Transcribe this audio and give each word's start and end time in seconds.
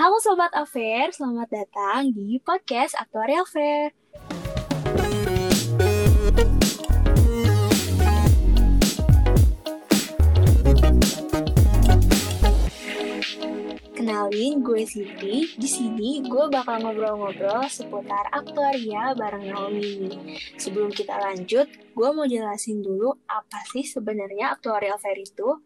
Halo 0.00 0.16
Sobat 0.16 0.48
Affair, 0.56 1.12
selamat 1.12 1.52
datang 1.52 2.08
di 2.16 2.40
podcast 2.40 2.96
Aktuarial 2.96 3.44
Fair. 3.44 3.92
Kenalin, 13.92 14.64
gue 14.64 14.88
Siti. 14.88 15.52
Di 15.60 15.68
sini 15.68 16.24
gue 16.24 16.48
bakal 16.48 16.80
ngobrol-ngobrol 16.80 17.68
seputar 17.68 18.32
aktuaria 18.32 19.12
bareng 19.12 19.52
Naomi. 19.52 20.16
Sebelum 20.56 20.96
kita 20.96 21.12
lanjut, 21.20 21.68
gue 21.68 22.08
mau 22.08 22.24
jelasin 22.24 22.80
dulu 22.80 23.20
apa 23.28 23.60
sih 23.68 23.84
sebenarnya 23.84 24.56
aktuarial 24.56 24.96
fair 24.96 25.20
itu. 25.20 25.60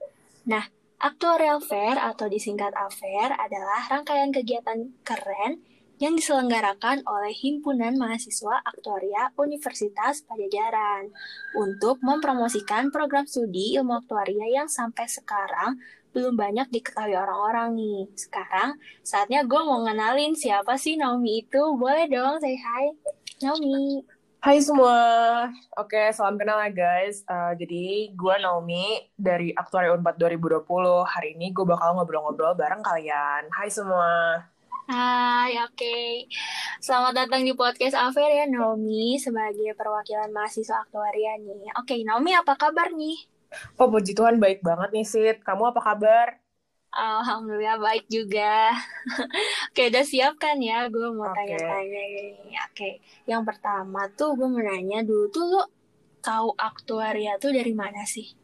Nah, 0.50 0.66
aktuarial 1.04 1.60
fair 1.60 2.00
atau 2.00 2.32
disingkat 2.32 2.72
AFAIR 2.72 3.36
adalah 3.36 3.84
rangkaian 3.92 4.32
kegiatan 4.32 4.88
keren 5.04 5.60
yang 6.00 6.16
diselenggarakan 6.16 7.04
oleh 7.04 7.30
Himpunan 7.36 8.00
Mahasiswa 8.00 8.64
Aktuaria 8.64 9.28
Universitas 9.36 10.24
Pajajaran 10.24 11.12
untuk 11.60 12.00
mempromosikan 12.00 12.88
program 12.88 13.28
studi 13.28 13.76
ilmu 13.76 14.00
aktuaria 14.00 14.48
yang 14.48 14.66
sampai 14.66 15.04
sekarang 15.04 15.76
belum 16.16 16.40
banyak 16.40 16.72
diketahui 16.72 17.12
orang-orang 17.12 17.76
nih. 17.76 18.08
Sekarang 18.16 18.80
saatnya 19.04 19.44
gue 19.44 19.60
mau 19.60 19.84
ngenalin 19.84 20.32
siapa 20.32 20.80
sih 20.80 20.96
Naomi 20.96 21.44
itu. 21.44 21.62
Boleh 21.76 22.08
dong, 22.08 22.40
say 22.40 22.56
hi. 22.56 22.84
Naomi. 23.44 24.13
Hai 24.44 24.60
semua, 24.60 25.00
oke 25.72 26.12
salam 26.12 26.36
kenal 26.36 26.60
ya 26.68 26.68
guys. 26.68 27.24
Uh, 27.24 27.56
jadi 27.56 28.12
gue 28.12 28.34
Naomi 28.44 29.00
dari 29.16 29.56
Aktuaria 29.56 29.96
Unpad 29.96 30.20
2020. 30.20 30.68
Hari 31.00 31.32
ini 31.32 31.48
gue 31.48 31.64
bakal 31.64 31.96
ngobrol-ngobrol 31.96 32.52
bareng 32.52 32.84
kalian. 32.84 33.48
Hai 33.48 33.72
semua. 33.72 34.44
Hai, 34.84 35.56
oke. 35.64 35.80
Okay. 35.80 36.28
Selamat 36.76 37.24
datang 37.24 37.40
di 37.40 37.56
podcast 37.56 37.96
Afer 37.96 38.28
ya 38.28 38.44
Naomi 38.44 39.16
sebagai 39.16 39.72
perwakilan 39.80 40.28
mahasiswa 40.28 40.84
aktuaria 40.84 41.40
nih. 41.40 41.72
Oke, 41.80 41.96
okay, 41.96 42.00
Naomi 42.04 42.36
apa 42.36 42.52
kabar 42.60 42.92
nih? 42.92 43.16
Oh, 43.80 43.88
puji 43.88 44.12
Tuhan 44.12 44.36
baik 44.44 44.60
banget 44.60 44.92
nih, 44.92 45.08
Sid. 45.08 45.36
Kamu 45.40 45.72
apa 45.72 45.80
kabar? 45.80 46.43
Alhamdulillah 46.94 47.78
baik 47.82 48.06
juga. 48.06 48.70
Oke, 49.74 49.90
udah 49.90 50.04
siap 50.06 50.38
kan 50.38 50.62
ya? 50.62 50.86
Gue 50.86 51.10
mau 51.10 51.26
tanya-tanya 51.34 52.02
ini. 52.14 52.54
Oke, 52.70 53.02
yang 53.26 53.42
pertama 53.42 54.06
tuh 54.14 54.38
gue 54.38 54.46
mau 54.46 54.62
nanya 54.62 55.02
dulu 55.02 55.26
tuh 55.34 55.44
lo 55.50 55.62
tahu 56.22 56.54
aktuaria 56.54 57.34
tuh 57.42 57.50
dari 57.50 57.74
mana 57.74 58.06
sih? 58.06 58.43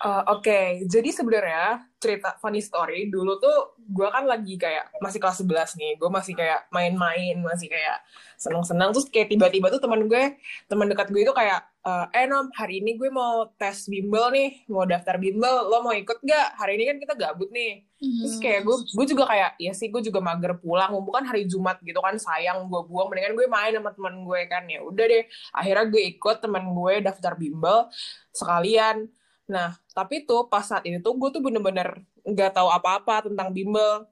Uh, 0.00 0.24
Oke, 0.32 0.48
okay. 0.48 0.66
jadi 0.88 1.12
sebenarnya 1.12 1.84
cerita 2.00 2.32
funny 2.40 2.64
story 2.64 3.12
dulu 3.12 3.36
tuh 3.36 3.76
gue 3.76 4.08
kan 4.08 4.24
lagi 4.24 4.56
kayak 4.56 4.96
masih 4.96 5.20
kelas 5.20 5.44
11 5.44 5.76
nih, 5.76 5.92
gue 6.00 6.08
masih 6.08 6.32
kayak 6.32 6.72
main-main, 6.72 7.36
masih 7.44 7.68
kayak 7.68 8.00
seneng-seneng 8.40 8.96
terus 8.96 9.12
kayak 9.12 9.28
tiba-tiba 9.28 9.68
tuh 9.68 9.76
teman 9.76 10.08
gue, 10.08 10.40
teman 10.72 10.88
dekat 10.88 11.12
gue 11.12 11.20
itu 11.20 11.36
kayak 11.36 11.68
uh, 11.84 12.08
eh 12.16 12.24
nom 12.24 12.48
hari 12.56 12.80
ini 12.80 12.96
gue 12.96 13.12
mau 13.12 13.52
tes 13.60 13.84
bimbel 13.92 14.32
nih, 14.32 14.64
mau 14.72 14.88
daftar 14.88 15.20
bimbel, 15.20 15.68
lo 15.68 15.84
mau 15.84 15.92
ikut 15.92 16.24
gak? 16.24 16.48
Hari 16.56 16.80
ini 16.80 16.84
kan 16.88 16.96
kita 16.96 17.14
gabut 17.20 17.52
nih. 17.52 17.84
Mm-hmm. 18.00 18.20
Terus 18.24 18.36
kayak 18.40 18.60
gue, 18.64 18.76
gue 18.96 19.06
juga 19.12 19.24
kayak 19.28 19.50
ya 19.60 19.72
sih 19.76 19.92
gue 19.92 20.00
juga 20.00 20.24
mager 20.24 20.56
pulang, 20.56 20.96
bukan 21.04 21.28
hari 21.28 21.44
Jumat 21.44 21.76
gitu 21.84 22.00
kan 22.00 22.16
sayang 22.16 22.72
gue 22.72 22.80
buang, 22.88 23.12
mendingan 23.12 23.36
gue 23.36 23.44
main 23.44 23.76
sama 23.76 23.92
teman 23.92 24.24
gue 24.24 24.40
kan 24.48 24.64
ya 24.64 24.80
udah 24.80 25.04
deh. 25.04 25.24
Akhirnya 25.52 25.84
gue 25.92 26.02
ikut 26.16 26.36
teman 26.40 26.64
gue 26.72 26.94
daftar 27.04 27.36
bimbel 27.36 27.92
sekalian 28.32 29.04
Nah, 29.50 29.74
tapi 29.90 30.22
tuh 30.22 30.46
pas 30.46 30.62
saat 30.62 30.86
itu 30.86 31.02
tuh 31.02 31.18
gue 31.18 31.28
tuh 31.34 31.42
bener-bener 31.42 32.06
nggak 32.22 32.54
tahu 32.54 32.70
apa-apa 32.70 33.26
tentang 33.26 33.50
bimbel. 33.50 34.06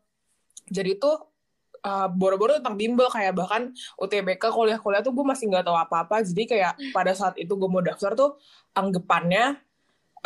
Jadi 0.67 0.99
tuh 0.99 1.23
uh, 1.87 2.11
boro-boro 2.11 2.59
tentang 2.59 2.75
bimbel 2.75 3.07
kayak 3.07 3.39
bahkan 3.39 3.71
UTBK 3.95 4.51
kuliah-kuliah 4.51 5.01
tuh 5.07 5.15
gue 5.15 5.23
masih 5.23 5.47
nggak 5.47 5.65
tahu 5.71 5.79
apa-apa. 5.79 6.27
Jadi 6.27 6.51
kayak 6.51 6.75
pada 6.91 7.15
saat 7.15 7.39
itu 7.39 7.55
gue 7.55 7.71
mau 7.71 7.81
daftar 7.81 8.19
tuh 8.19 8.35
anggapannya 8.75 9.63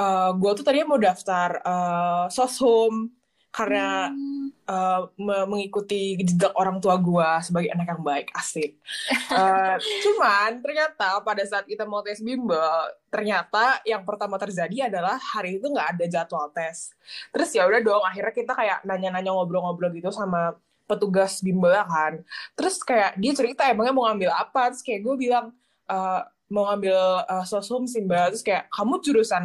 uh, 0.01 0.31
gue 0.33 0.51
tuh 0.57 0.65
tadinya 0.65 0.97
mau 0.97 1.01
daftar 1.01 1.61
uh, 1.61 2.25
soshum 2.33 3.13
karena 3.53 4.09
hmm. 4.09 4.65
uh, 4.65 5.01
mengikuti 5.45 6.17
jejak 6.25 6.57
orang 6.57 6.81
tua 6.81 6.97
gue 6.97 7.29
sebagai 7.45 7.69
anak 7.69 7.93
yang 7.93 8.03
baik 8.03 8.29
asik. 8.33 8.81
Uh, 9.29 9.77
cuman 10.09 10.65
ternyata 10.65 11.21
pada 11.21 11.45
saat 11.45 11.69
kita 11.69 11.85
mau 11.85 12.01
tes 12.01 12.25
bimbel, 12.25 12.89
ternyata 13.13 13.85
yang 13.85 14.03
pertama 14.09 14.41
terjadi 14.41 14.89
adalah 14.89 15.21
hari 15.21 15.61
itu 15.61 15.69
nggak 15.69 15.89
ada 16.01 16.05
jadwal 16.09 16.49
tes. 16.49 16.97
Terus 17.29 17.53
ya 17.53 17.69
udah 17.69 17.81
dong, 17.85 18.03
akhirnya 18.03 18.33
kita 18.33 18.53
kayak 18.57 18.79
nanya-nanya 18.89 19.37
ngobrol-ngobrol 19.37 19.93
gitu 19.93 20.09
sama 20.09 20.57
petugas 20.89 21.45
bimbel 21.45 21.77
kan. 21.85 22.25
Terus 22.57 22.81
kayak 22.81 23.21
dia 23.21 23.33
cerita 23.37 23.69
emangnya 23.69 23.93
mau 23.93 24.09
ngambil 24.09 24.33
apa? 24.33 24.73
Terus 24.73 24.81
kayak 24.81 25.01
gue 25.05 25.15
bilang, 25.29 25.53
uh, 25.93 26.25
mau 26.53 26.69
ngambil 26.69 27.25
uh, 27.25 27.45
sosum 27.49 27.89
sih 27.89 28.05
mbak. 28.05 28.37
Terus 28.37 28.45
kayak 28.45 28.69
kamu 28.69 29.01
jurusan 29.01 29.45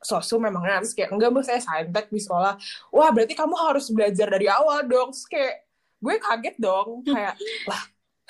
sosum 0.00 0.40
memangnya 0.40 0.80
terus 0.80 0.96
kayak 0.96 1.12
enggak 1.12 1.28
mbak 1.28 1.44
saya 1.44 1.60
saintek 1.60 2.08
di 2.08 2.18
sekolah. 2.18 2.56
Wah 2.88 3.08
berarti 3.12 3.36
kamu 3.36 3.54
harus 3.60 3.92
belajar 3.92 4.26
dari 4.32 4.48
awal 4.48 4.88
dong. 4.88 5.12
Terus 5.12 5.28
kayak 5.28 5.54
gue 6.00 6.14
kaget 6.16 6.56
dong. 6.56 6.88
Kayak 7.04 7.34
lah 7.70 7.82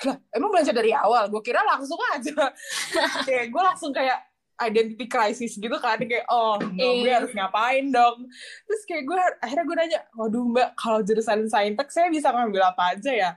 lah 0.05 0.17
emang 0.35 0.51
belajar 0.51 0.73
dari 0.75 0.91
awal? 0.93 1.31
Gue 1.31 1.41
kira 1.41 1.63
langsung 1.65 1.97
aja. 2.13 2.53
Kayak 3.27 3.49
gue 3.49 3.61
langsung 3.65 3.89
kayak 3.89 4.29
identity 4.61 5.09
crisis 5.09 5.57
gitu 5.57 5.73
kan. 5.81 5.97
Kayak 5.97 6.29
oh 6.29 6.61
no, 6.61 7.01
gue 7.01 7.09
iya. 7.09 7.17
harus 7.17 7.33
ngapain 7.33 7.89
dong? 7.89 8.29
Terus 8.69 8.81
kayak 8.85 9.03
gue 9.09 9.17
akhirnya 9.41 9.65
gue 9.65 9.75
nanya 9.77 9.99
waduh 10.13 10.45
mbak 10.53 10.77
kalau 10.77 11.01
jurusan 11.01 11.49
saintek 11.49 11.89
saya 11.89 12.13
bisa 12.13 12.29
ngambil 12.29 12.69
apa 12.69 12.93
aja 12.93 13.09
ya? 13.09 13.31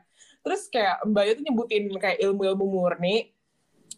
Terus 0.45 0.69
kayak 0.69 1.01
mbak 1.09 1.25
itu 1.33 1.41
nyebutin 1.49 1.85
kayak 1.97 2.19
ilmu-ilmu 2.21 2.65
murni 2.69 3.33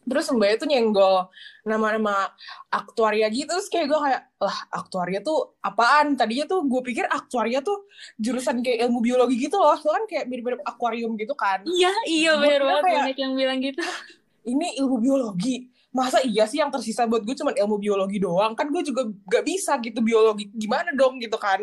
terus 0.03 0.27
mbaknya 0.35 0.57
tuh 0.59 0.69
nyenggol 0.69 1.17
nama-nama 1.63 2.35
aktuaria 2.67 3.31
gitu 3.31 3.47
terus 3.47 3.71
kayak 3.71 3.87
gue 3.87 4.01
kayak 4.03 4.23
lah 4.43 4.57
aktuaria 4.75 5.21
tuh 5.23 5.55
apaan? 5.63 6.19
Tadinya 6.19 6.47
tuh 6.51 6.67
gue 6.67 6.83
pikir 6.83 7.07
aktuaria 7.07 7.63
tuh 7.63 7.87
jurusan 8.19 8.61
kayak 8.61 8.89
ilmu 8.89 8.99
biologi 8.99 9.39
gitu 9.39 9.57
loh. 9.59 9.79
So 9.79 9.95
kan 9.95 10.05
kayak 10.11 10.27
mirip-mirip 10.27 10.63
akuarium 10.67 11.15
gitu 11.15 11.39
kan. 11.39 11.63
Iya 11.63 11.93
iya 12.11 12.33
bener 12.35 12.61
banget. 12.67 12.83
kayak, 12.83 13.03
banyak 13.07 13.19
yang 13.19 13.33
bilang 13.39 13.59
gitu. 13.63 13.83
Ini 14.53 14.67
ilmu 14.83 14.99
biologi? 14.99 15.71
Masa 15.93 16.19
iya 16.25 16.49
sih 16.51 16.59
yang 16.59 16.73
tersisa 16.73 17.07
buat 17.07 17.23
gue 17.23 17.37
cuma 17.39 17.55
ilmu 17.55 17.79
biologi 17.79 18.19
doang? 18.19 18.59
Kan 18.59 18.75
gue 18.75 18.83
juga 18.83 19.07
gak 19.07 19.45
bisa 19.47 19.79
gitu 19.79 20.03
biologi. 20.03 20.51
Gimana 20.51 20.91
dong? 20.91 21.23
Gitu 21.23 21.39
kan. 21.39 21.63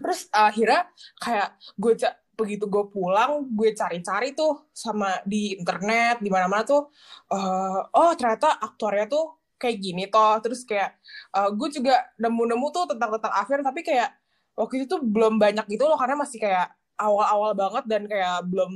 Terus 0.00 0.30
akhirnya 0.32 0.88
kayak 1.20 1.58
gue 1.76 1.92
begitu 2.36 2.68
gue 2.68 2.84
pulang 2.92 3.48
gue 3.48 3.72
cari-cari 3.72 4.36
tuh 4.36 4.68
sama 4.70 5.24
di 5.24 5.56
internet 5.56 6.20
di 6.20 6.28
mana-mana 6.28 6.62
tuh 6.68 6.92
uh, 7.32 7.80
oh 7.96 8.12
ternyata 8.12 8.60
aktornya 8.60 9.08
tuh 9.08 9.40
kayak 9.56 9.80
gini 9.80 10.04
toh 10.12 10.36
terus 10.44 10.68
kayak 10.68 11.00
uh, 11.32 11.48
gue 11.48 11.68
juga 11.72 11.96
nemu-nemu 12.20 12.66
tuh 12.76 12.84
tentang 12.92 13.16
tentang 13.16 13.34
Afir 13.40 13.64
tapi 13.64 13.80
kayak 13.80 14.12
waktu 14.52 14.84
itu 14.84 14.86
tuh 14.96 15.00
belum 15.00 15.40
banyak 15.40 15.64
gitu 15.68 15.88
loh 15.88 15.96
karena 15.96 16.16
masih 16.16 16.38
kayak 16.40 16.76
awal-awal 16.96 17.52
banget 17.52 17.84
dan 17.84 18.02
kayak 18.08 18.44
belum 18.48 18.72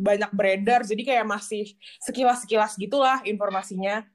banyak 0.00 0.30
beredar 0.32 0.80
jadi 0.84 1.02
kayak 1.04 1.26
masih 1.28 1.76
sekilas-sekilas 2.00 2.80
gitulah 2.80 3.20
informasinya. 3.28 4.08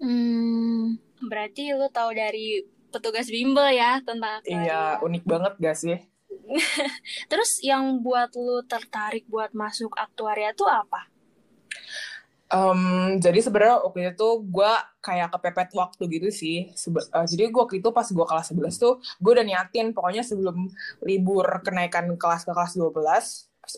Hmm, 0.00 0.96
berarti 1.28 1.72
lu 1.76 1.88
tahu 1.92 2.12
dari 2.12 2.64
petugas 2.92 3.28
bimbel 3.28 3.68
ya 3.72 4.00
tentang 4.04 4.40
Iya, 4.44 5.00
unik 5.00 5.24
banget 5.24 5.52
gak 5.60 5.76
sih? 5.76 5.98
Terus 7.30 7.50
yang 7.62 8.02
buat 8.02 8.34
lu 8.34 8.62
tertarik 8.66 9.26
buat 9.30 9.54
masuk 9.54 9.94
aktuaria 9.98 10.54
tuh 10.54 10.66
apa? 10.66 11.06
Um, 12.50 13.14
jadi 13.22 13.38
sebenarnya 13.46 13.78
waktu 13.86 14.10
itu 14.10 14.28
gue 14.50 14.72
kayak 14.98 15.30
kepepet 15.30 15.70
waktu 15.78 16.02
gitu 16.10 16.28
sih. 16.34 16.74
Sebe 16.74 16.98
uh, 17.14 17.22
jadi 17.22 17.46
gue 17.46 17.60
waktu 17.62 17.78
itu 17.78 17.94
pas 17.94 18.06
gue 18.10 18.26
kelas 18.26 18.50
11 18.50 18.74
tuh, 18.74 18.98
gue 19.22 19.30
udah 19.38 19.46
niatin 19.46 19.94
pokoknya 19.94 20.26
sebelum 20.26 20.66
libur 21.06 21.46
kenaikan 21.62 22.10
kelas 22.18 22.42
ke 22.42 22.50
kelas 22.50 22.74
12, 22.74 22.98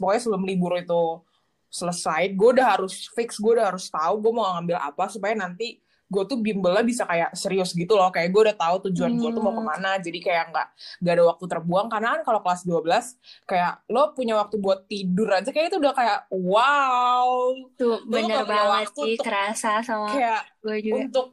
pokoknya 0.00 0.20
sebelum 0.25 0.43
libur 0.49 0.81
itu 0.81 1.20
selesai, 1.69 2.32
gue 2.32 2.49
udah 2.56 2.66
harus 2.76 3.12
fix, 3.12 3.37
gue 3.37 3.60
udah 3.60 3.69
harus 3.69 3.93
tahu 3.93 4.25
gue 4.25 4.32
mau 4.32 4.56
ngambil 4.56 4.76
apa 4.81 5.04
supaya 5.12 5.37
nanti 5.37 5.76
gue 6.12 6.25
tuh 6.29 6.38
bimbelnya 6.38 6.85
bisa 6.85 7.09
kayak 7.09 7.32
serius 7.32 7.73
gitu 7.73 7.97
loh 7.97 8.12
kayak 8.12 8.29
gue 8.29 8.53
udah 8.53 8.56
tahu 8.56 8.93
tujuan 8.93 9.17
hmm. 9.17 9.20
gue 9.25 9.31
tuh 9.32 9.43
mau 9.43 9.56
hmm. 9.56 9.59
ke 9.59 9.64
mana 9.64 9.91
jadi 9.97 10.19
kayak 10.20 10.44
nggak 10.53 10.69
nggak 11.00 11.14
ada 11.17 11.25
waktu 11.25 11.44
terbuang. 11.49 11.87
Karena 11.88 12.09
kan 12.19 12.23
kalau 12.29 12.41
kelas 12.44 12.62
12 12.69 13.49
kayak 13.49 13.73
lo 13.88 14.03
punya 14.12 14.35
waktu 14.37 14.56
buat 14.61 14.85
tidur 14.85 15.29
aja 15.32 15.49
kayak 15.49 15.73
itu 15.73 15.79
udah 15.81 15.94
kayak 15.97 16.19
wow. 16.29 17.56
Tuh 17.81 18.05
bener 18.05 18.44
banget 18.44 18.93
sih 18.93 19.17
kerasa 19.17 19.81
sama 19.81 20.12
kayak 20.12 20.43
gue 20.61 20.76
juga. 20.85 20.97
untuk 21.09 21.26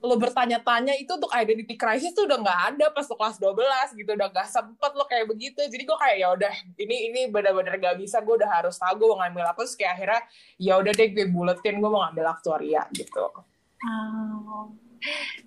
lo 0.00 0.16
bertanya-tanya 0.16 0.96
itu 0.96 1.12
untuk 1.12 1.28
identity 1.28 1.76
crisis 1.76 2.16
tuh 2.16 2.24
udah 2.24 2.40
nggak 2.40 2.60
ada 2.72 2.86
pas 2.88 3.04
lo 3.04 3.16
kelas 3.20 3.36
12 3.36 4.00
gitu 4.00 4.10
udah 4.16 4.28
gak 4.32 4.48
sempet 4.48 4.96
lo 4.96 5.04
kayak 5.04 5.28
begitu. 5.28 5.60
Jadi 5.60 5.82
gue 5.84 5.98
kayak 6.00 6.16
ya 6.16 6.28
udah 6.32 6.52
ini 6.80 6.96
ini 7.12 7.20
benar-benar 7.28 7.76
gak 7.76 8.00
bisa 8.00 8.24
gue 8.24 8.34
udah 8.40 8.48
harus 8.48 8.80
tahu 8.80 8.96
gue 8.96 9.08
mau 9.12 9.20
ngambil 9.20 9.52
apa. 9.52 9.60
Terus 9.60 9.76
kayak 9.76 9.92
akhirnya 10.00 10.20
ya 10.56 10.72
udah 10.80 10.92
deh 10.96 11.08
gue 11.12 11.26
buletin 11.28 11.76
gue 11.84 11.90
mau 11.92 12.00
ngambil 12.08 12.26
aktuaria 12.32 12.82
gitu 12.96 13.28
Oh. 13.84 14.74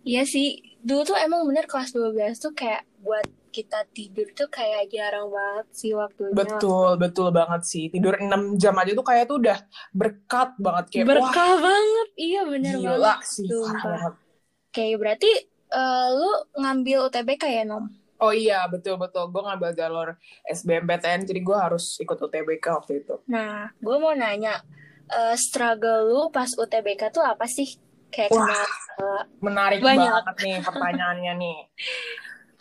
Iya 0.01 0.25
sih, 0.25 0.59
dulu 0.81 1.13
tuh 1.13 1.17
emang 1.21 1.45
bener 1.45 1.69
kelas 1.69 1.93
12 1.93 2.41
tuh 2.41 2.51
kayak 2.57 2.83
buat 3.05 3.23
kita 3.53 3.85
tidur 3.93 4.25
tuh 4.33 4.49
kayak 4.49 4.89
jarang 4.89 5.29
banget 5.29 5.67
sih 5.77 5.93
waktunya. 5.93 6.33
Betul, 6.33 6.97
betul 6.97 7.29
banget 7.29 7.61
sih. 7.61 7.93
Tidur 7.93 8.17
6 8.17 8.57
jam 8.57 8.73
aja 8.81 8.91
tuh 8.97 9.05
kayak 9.05 9.29
tuh 9.29 9.37
udah 9.37 9.61
berkat 9.93 10.57
banget 10.57 10.85
kayak 10.89 11.05
Berkah 11.13 11.53
wah, 11.53 11.61
banget, 11.61 12.07
iya 12.17 12.41
bener 12.49 12.73
gila 12.81 12.97
banget. 12.97 13.29
sih, 13.29 13.45
parah 13.45 13.85
banget. 13.85 14.13
Kayak 14.73 14.97
berarti 14.97 15.31
eh, 15.69 16.07
lu 16.17 16.31
ngambil 16.57 16.97
UTBK 17.13 17.43
ya, 17.45 17.63
Nom? 17.69 17.85
Oh 18.17 18.33
iya, 18.33 18.65
betul 18.65 18.97
betul. 18.97 19.29
Gue 19.29 19.41
ngambil 19.45 19.69
jalur 19.77 20.07
SBMPTN, 20.49 21.29
jadi 21.29 21.39
gue 21.45 21.57
harus 21.57 22.01
ikut 22.01 22.17
UTBK 22.17 22.65
waktu 22.73 23.05
itu. 23.05 23.21
Nah, 23.29 23.69
gue 23.77 23.95
mau 24.01 24.17
nanya, 24.17 24.65
eh, 25.13 25.37
struggle 25.37 26.09
lu 26.09 26.21
pas 26.33 26.49
UTBK 26.49 27.13
tuh 27.13 27.21
apa 27.21 27.45
sih? 27.45 27.82
Kayak 28.13 28.29
Wah. 28.29 28.45
kenal 28.45 28.65
eh, 29.01 29.23
Menarik 29.41 29.79
Banyak. 29.81 30.11
banget 30.13 30.35
nih 30.45 30.55
pertanyaannya 30.61 31.33
nih. 31.41 31.59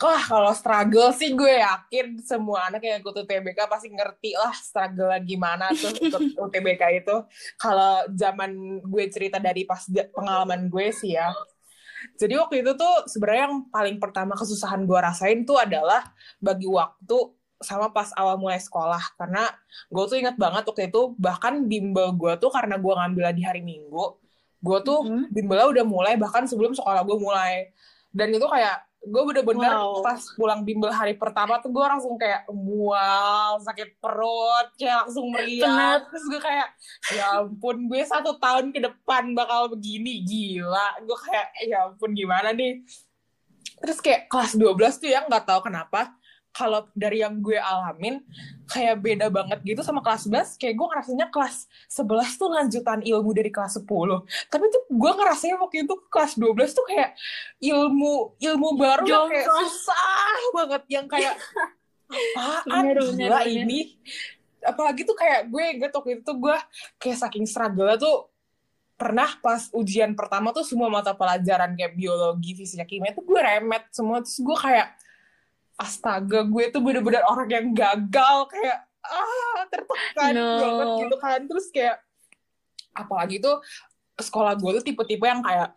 Wah, 0.03 0.19
kalau 0.19 0.51
struggle 0.51 1.15
sih 1.15 1.31
gue 1.31 1.63
yakin 1.63 2.19
semua 2.19 2.67
anak 2.67 2.83
yang 2.83 2.99
ikut 2.99 3.23
UTBK 3.23 3.71
pasti 3.71 3.87
ngerti 3.87 4.35
lah 4.35 4.51
struggle 4.51 5.15
gimana 5.23 5.71
tuh 5.71 5.95
ikut 5.95 6.21
UTBK 6.43 7.05
itu. 7.05 7.15
Kalau 7.55 8.03
zaman 8.11 8.83
gue 8.83 9.05
cerita 9.07 9.39
dari 9.39 9.63
pas 9.63 9.79
pengalaman 10.11 10.67
gue 10.67 10.91
sih 10.91 11.15
ya. 11.15 11.31
Jadi 12.19 12.35
waktu 12.35 12.67
itu 12.67 12.75
tuh 12.75 13.07
sebenarnya 13.07 13.47
yang 13.47 13.63
paling 13.71 13.95
pertama 13.95 14.35
kesusahan 14.35 14.83
gue 14.83 14.99
rasain 14.99 15.47
tuh 15.47 15.55
adalah 15.55 16.03
bagi 16.43 16.67
waktu 16.67 17.31
sama 17.63 17.95
pas 17.95 18.11
awal 18.19 18.35
mulai 18.35 18.59
sekolah 18.59 19.15
karena 19.15 19.47
gue 19.87 20.03
tuh 20.03 20.19
ingat 20.19 20.35
banget 20.35 20.67
waktu 20.67 20.91
itu 20.91 21.15
bahkan 21.15 21.63
bimbel 21.63 22.11
gue 22.11 22.35
tuh 22.35 22.51
karena 22.51 22.75
gue 22.75 22.91
ngambilnya 22.91 23.31
di 23.31 23.43
hari 23.47 23.63
Minggu 23.63 24.19
gue 24.63 24.79
tuh 24.81 24.99
Mhm. 25.03 25.23
bimbelnya 25.29 25.67
udah 25.69 25.85
mulai 25.85 26.13
bahkan 26.15 26.47
sebelum 26.47 26.71
sekolah 26.71 27.03
gue 27.03 27.17
mulai. 27.19 27.67
Dan 28.09 28.31
itu 28.31 28.45
kayak 28.45 28.79
gue 29.03 29.19
bener-bener 29.21 29.67
Wow. 29.67 29.99
pas 29.99 30.15
pulang 30.33 30.63
bimbel 30.63 30.87
hari 30.87 31.11
pertama 31.13 31.59
tuh 31.59 31.67
gue 31.67 31.83
langsung 31.83 32.15
kayak 32.15 32.47
mual 32.47 33.59
sakit 33.59 33.99
perut 33.99 34.71
kayak 34.73 35.03
langsung 35.03 35.27
meriang. 35.27 35.99
Terus 36.07 36.23
gue 36.25 36.39
kayak 36.39 36.67
ya 37.11 37.43
ampun 37.43 37.91
gue 37.91 37.99
satu 38.01 38.39
tahun 38.39 38.71
ke 38.71 38.79
depan 38.79 39.35
bakal 39.35 39.67
begini 39.67 40.23
gila. 40.23 41.03
Gue 41.03 41.17
kayak 41.19 41.47
ya 41.61 41.91
ampun 41.91 42.15
gimana 42.15 42.55
nih? 42.55 42.79
Terus 43.83 43.99
kayak 43.99 44.31
kelas 44.31 44.55
12 44.55 44.95
tuh 44.95 45.11
ya 45.11 45.27
nggak 45.27 45.43
tahu 45.43 45.67
kenapa 45.67 46.15
kalau 46.53 46.85
dari 46.93 47.25
yang 47.25 47.41
gue 47.41 47.57
alamin 47.57 48.21
kayak 48.69 49.01
beda 49.01 49.27
banget 49.33 49.59
gitu 49.65 49.81
sama 49.81 50.05
kelas 50.05 50.29
11 50.29 50.61
kayak 50.61 50.75
gue 50.77 50.87
ngerasanya 50.87 51.27
kelas 51.33 51.65
11 51.89 52.39
tuh 52.39 52.49
lanjutan 52.53 52.99
ilmu 53.01 53.33
dari 53.33 53.49
kelas 53.49 53.81
10 53.81 53.89
tapi 54.47 54.65
tuh 54.69 54.83
gue 54.87 55.11
ngerasanya 55.17 55.57
waktu 55.57 55.83
itu 55.83 55.95
kelas 56.13 56.37
12 56.37 56.77
tuh 56.77 56.85
kayak 56.85 57.17
ilmu 57.57 58.37
ilmu 58.37 58.69
baru 58.77 59.05
yang 59.09 59.27
kayak 59.33 59.47
susah 59.49 60.23
banget. 60.53 60.81
Yang 60.87 61.05
kayak 61.09 61.35
apaan 62.13 62.83
Bener, 62.93 62.97
gila 63.17 63.39
bener, 63.41 63.47
ini? 63.49 63.79
Apalagi 64.63 65.01
tuh 65.03 65.17
kayak 65.17 65.49
gue 65.49 65.63
inget 65.75 65.91
waktu 65.91 66.09
itu 66.19 66.23
tuh 66.23 66.37
gue 66.39 66.55
kayak 67.01 67.17
saking 67.19 67.45
struggle 67.49 67.89
tuh 67.99 68.31
pernah 68.93 69.27
pas 69.41 69.67
ujian 69.75 70.13
pertama 70.15 70.55
tuh 70.55 70.63
semua 70.63 70.87
mata 70.87 71.11
pelajaran 71.11 71.75
kayak 71.75 71.97
biologi, 71.97 72.55
fisika, 72.55 72.87
kimia 72.87 73.11
tuh 73.11 73.25
gue 73.25 73.39
remet 73.41 73.89
semua. 73.91 74.23
Terus 74.23 74.39
gue 74.39 74.57
kayak 74.57 74.87
astaga 75.75 76.45
gue 76.45 76.63
tuh 76.69 76.79
bener-bener 76.79 77.25
orang 77.25 77.49
yang 77.49 77.67
gagal 77.73 78.47
kayak 78.47 78.85
ah 79.03 79.67
tertekan 79.67 80.31
No. 80.31 80.47
banget 80.61 80.87
gitu 81.05 81.15
kan. 81.19 81.39
Terus 81.43 81.67
kayak 81.69 81.97
apalagi 82.93 83.41
tuh 83.41 83.59
sekolah 84.15 84.53
gue 84.55 84.79
tuh 84.79 84.85
tipe-tipe 84.85 85.25
yang 85.25 85.41
kayak 85.41 85.73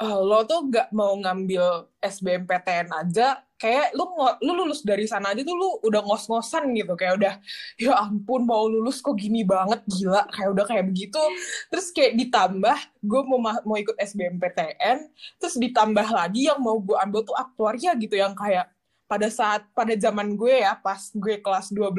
eh, 0.00 0.18
lo 0.20 0.44
tuh 0.44 0.68
gak 0.68 0.92
mau 0.92 1.16
ngambil 1.16 1.88
SBMPTN 1.98 2.88
aja 2.92 3.40
kayak 3.60 3.92
lu 3.92 4.08
lu 4.40 4.64
lulus 4.64 4.80
dari 4.80 5.04
sana 5.04 5.36
aja 5.36 5.44
tuh 5.44 5.52
lu 5.52 5.68
udah 5.84 6.00
ngos-ngosan 6.00 6.72
gitu. 6.72 6.96
Kayak 6.96 7.14
udah 7.20 7.34
ya 7.76 7.92
ampun 7.98 8.48
mau 8.48 8.64
lulus 8.64 9.00
kok 9.00 9.16
gini 9.16 9.44
banget 9.44 9.84
gila. 9.84 10.24
Kayak 10.32 10.48
udah 10.56 10.64
kayak 10.64 10.84
begitu. 10.88 11.20
Terus 11.68 11.92
kayak 11.92 12.16
ditambah 12.16 12.78
gue 13.00 13.20
mau 13.24 13.36
ma- 13.36 13.64
mau 13.64 13.76
ikut 13.76 13.96
SBMPTN 13.96 15.08
terus 15.36 15.56
ditambah 15.56 16.06
lagi 16.08 16.48
yang 16.48 16.60
mau 16.60 16.80
gue 16.80 16.96
ambil 16.96 17.20
tuh 17.20 17.36
aktuaria 17.36 17.92
gitu 17.96 18.16
yang 18.16 18.32
kayak 18.32 18.68
pada 19.10 19.26
saat 19.26 19.66
pada 19.74 19.98
zaman 19.98 20.38
gue 20.38 20.62
ya 20.62 20.78
pas 20.78 21.10
gue 21.10 21.42
kelas 21.42 21.74
12 21.74 21.90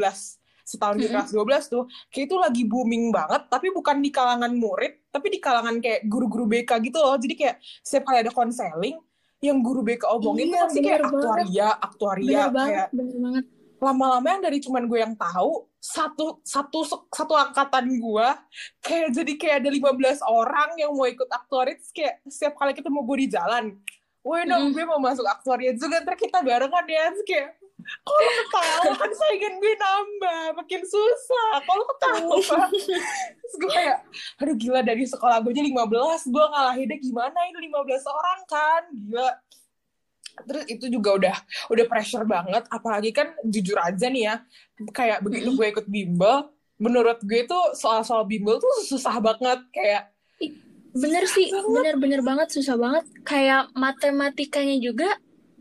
setahun 0.64 0.96
di 0.96 1.04
Mm-mm. 1.04 1.14
kelas 1.20 1.30
12 1.36 1.68
tuh 1.68 1.84
kayak 2.08 2.26
itu 2.26 2.36
lagi 2.40 2.64
booming 2.64 3.12
banget 3.12 3.52
tapi 3.52 3.68
bukan 3.70 4.00
di 4.00 4.08
kalangan 4.08 4.54
murid 4.56 5.04
tapi 5.12 5.28
di 5.28 5.40
kalangan 5.44 5.76
kayak 5.78 6.08
guru-guru 6.08 6.48
BK 6.48 6.72
gitu 6.82 6.98
loh 6.98 7.20
jadi 7.20 7.36
kayak 7.36 7.56
setiap 7.84 8.08
kali 8.08 8.24
ada 8.24 8.32
konseling 8.32 8.96
yang 9.42 9.60
guru 9.60 9.84
BK 9.84 10.08
omongin 10.08 10.48
Iya, 10.48 10.56
tuh 10.56 10.64
pasti 10.64 10.80
kayak 10.80 11.00
banget. 11.02 11.12
aktuaria 11.12 11.70
aktuaria 11.76 12.30
Bener 12.30 12.40
kayak 12.40 12.50
banget, 12.54 12.88
bener 12.94 13.18
banget. 13.20 13.46
lama-lama 13.82 14.28
yang 14.30 14.42
dari 14.42 14.58
cuman 14.62 14.84
gue 14.86 15.00
yang 15.02 15.14
tahu 15.18 15.52
satu 15.82 16.26
satu 16.46 16.80
satu 17.10 17.34
angkatan 17.36 17.90
gue 17.90 18.28
kayak 18.80 19.08
jadi 19.12 19.34
kayak 19.36 19.56
ada 19.66 19.70
15 19.74 20.22
orang 20.22 20.70
yang 20.78 20.94
mau 20.94 21.10
ikut 21.10 21.26
aktuaria 21.28 21.76
terus 21.76 21.90
kayak 21.90 22.22
setiap 22.24 22.54
kali 22.56 22.72
ketemu 22.72 23.00
gue 23.02 23.18
di 23.18 23.28
jalan 23.28 23.66
Woi 24.22 24.46
dong, 24.46 24.70
Mm. 24.70 24.74
gue 24.78 24.86
mau 24.86 25.02
masuk 25.02 25.26
aktuaria 25.26 25.74
juga, 25.74 25.98
ntar 25.98 26.14
kita 26.14 26.46
barengan 26.46 26.86
ya. 26.86 27.10
Terus 27.10 27.26
kayak, 27.26 27.50
lo 28.06 28.32
ketawa? 28.46 28.94
kan 28.94 29.12
saingan 29.18 29.54
gue 29.58 29.74
nambah, 29.74 30.44
makin 30.62 30.82
susah. 30.86 31.50
Kok 31.66 31.74
lo 31.74 31.86
ketawa? 31.90 32.34
Terus 33.42 33.56
gue 33.58 33.70
kayak, 33.74 33.98
aduh 34.38 34.54
gila 34.54 34.86
dari 34.86 35.10
sekolah 35.10 35.42
gue 35.42 35.50
aja 35.58 35.66
15, 35.66 36.30
gue 36.30 36.46
ngalahinnya 36.54 36.98
gimana 37.02 37.40
ini 37.50 37.60
15 37.74 38.06
orang 38.06 38.40
kan, 38.46 38.84
gila. 38.94 39.32
Terus 40.46 40.64
itu 40.70 40.86
juga 40.94 41.10
udah 41.18 41.36
udah 41.74 41.86
pressure 41.90 42.24
banget, 42.24 42.64
apalagi 42.70 43.10
kan 43.10 43.34
jujur 43.42 43.82
aja 43.82 44.06
nih 44.06 44.30
ya, 44.30 44.36
kayak 44.94 45.26
begitu 45.26 45.50
gue 45.58 45.66
ikut 45.66 45.90
bimbel, 45.90 46.54
menurut 46.78 47.18
gue 47.26 47.50
tuh 47.50 47.74
soal-soal 47.74 48.22
bimbel 48.30 48.62
tuh 48.62 48.70
susah 48.86 49.18
banget, 49.18 49.66
kayak 49.74 50.11
Bener 50.94 51.24
sih, 51.26 51.48
bener-bener 51.50 52.20
banget, 52.20 52.52
susah 52.52 52.76
banget. 52.76 53.04
Kayak 53.22 53.72
matematikanya 53.72 54.78
juga, 54.78 55.10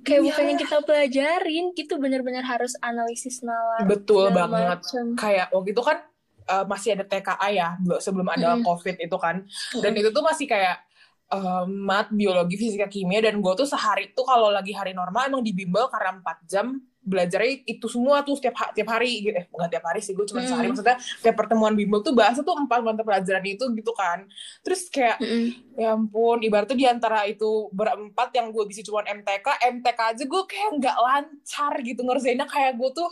kayak 0.00 0.20
Iya. 0.20 0.26
bukan 0.26 0.44
yang 0.44 0.58
kita 0.58 0.76
pelajarin, 0.82 1.64
gitu 1.72 1.94
bener-bener 1.96 2.42
harus 2.42 2.74
analisis 2.80 3.40
nalar. 3.40 3.84
betul 3.84 4.30
banget. 4.30 4.80
macem. 4.80 5.04
kayak 5.14 5.46
waktu 5.50 5.70
itu 5.70 5.82
kan 5.82 5.98
uh, 6.46 6.64
masih 6.64 6.94
ada 6.94 7.04
TKA 7.04 7.48
ya 7.50 7.68
belum- 7.78 8.00
sebelum 8.00 8.26
ada 8.26 8.54
Mm-mm. 8.54 8.66
COVID 8.66 8.96
itu 8.98 9.16
kan 9.16 9.46
dan 9.76 9.92
itu 9.92 10.10
tuh 10.10 10.20
masih 10.20 10.46
kayak 10.46 10.82
uh, 11.30 11.62
mat 11.62 12.10
biologi 12.10 12.56
fisika 12.56 12.86
kimia 12.86 13.22
dan 13.22 13.38
gue 13.38 13.52
tuh 13.54 13.64
sehari 13.64 14.10
tuh 14.10 14.24
kalau 14.24 14.50
lagi 14.50 14.74
hari 14.74 14.90
normal 14.90 15.28
emang 15.28 15.42
di 15.42 15.52
bimbel 15.52 15.86
karena 15.86 16.18
4 16.18 16.42
jam 16.44 16.66
belajarnya 17.00 17.64
itu 17.64 17.86
semua 17.88 18.20
tuh 18.20 18.36
setiap 18.36 18.56
ha- 18.60 18.72
tiap 18.76 18.88
hari 18.92 19.24
gitu. 19.24 19.34
Eh 19.34 19.44
nggak 19.48 19.70
tiap 19.72 19.84
hari 19.88 20.00
sih 20.04 20.12
gue 20.12 20.26
cuma 20.28 20.44
Mm. 20.44 20.48
sehari 20.52 20.66
maksudnya 20.68 20.96
tiap 21.24 21.36
pertemuan 21.36 21.72
bimbel 21.72 22.04
tuh 22.04 22.12
bahasa 22.12 22.44
tuh 22.44 22.52
empat 22.52 22.84
mata 22.84 23.00
pelajaran 23.00 23.40
itu 23.48 23.64
gitu 23.72 23.92
kan. 23.96 24.28
Terus 24.60 24.92
kayak 24.92 25.16
Mm-mm. 25.18 25.48
ya 25.80 25.96
ampun 25.96 26.44
ibaratnya 26.44 26.76
di 26.76 26.86
antara 26.86 27.24
itu 27.24 27.72
berempat 27.72 28.36
yang 28.36 28.52
gue 28.52 28.64
bisa 28.68 28.84
cuma 28.84 29.00
MTK 29.00 29.48
MTK 29.80 30.00
aja 30.12 30.24
gue 30.28 30.42
kayak 30.44 30.70
nggak 30.76 30.96
lancar 31.00 31.72
gitu 31.80 32.00
ngerjainnya. 32.04 32.44
Kayak 32.44 32.76
gue 32.76 32.90
tuh 32.92 33.10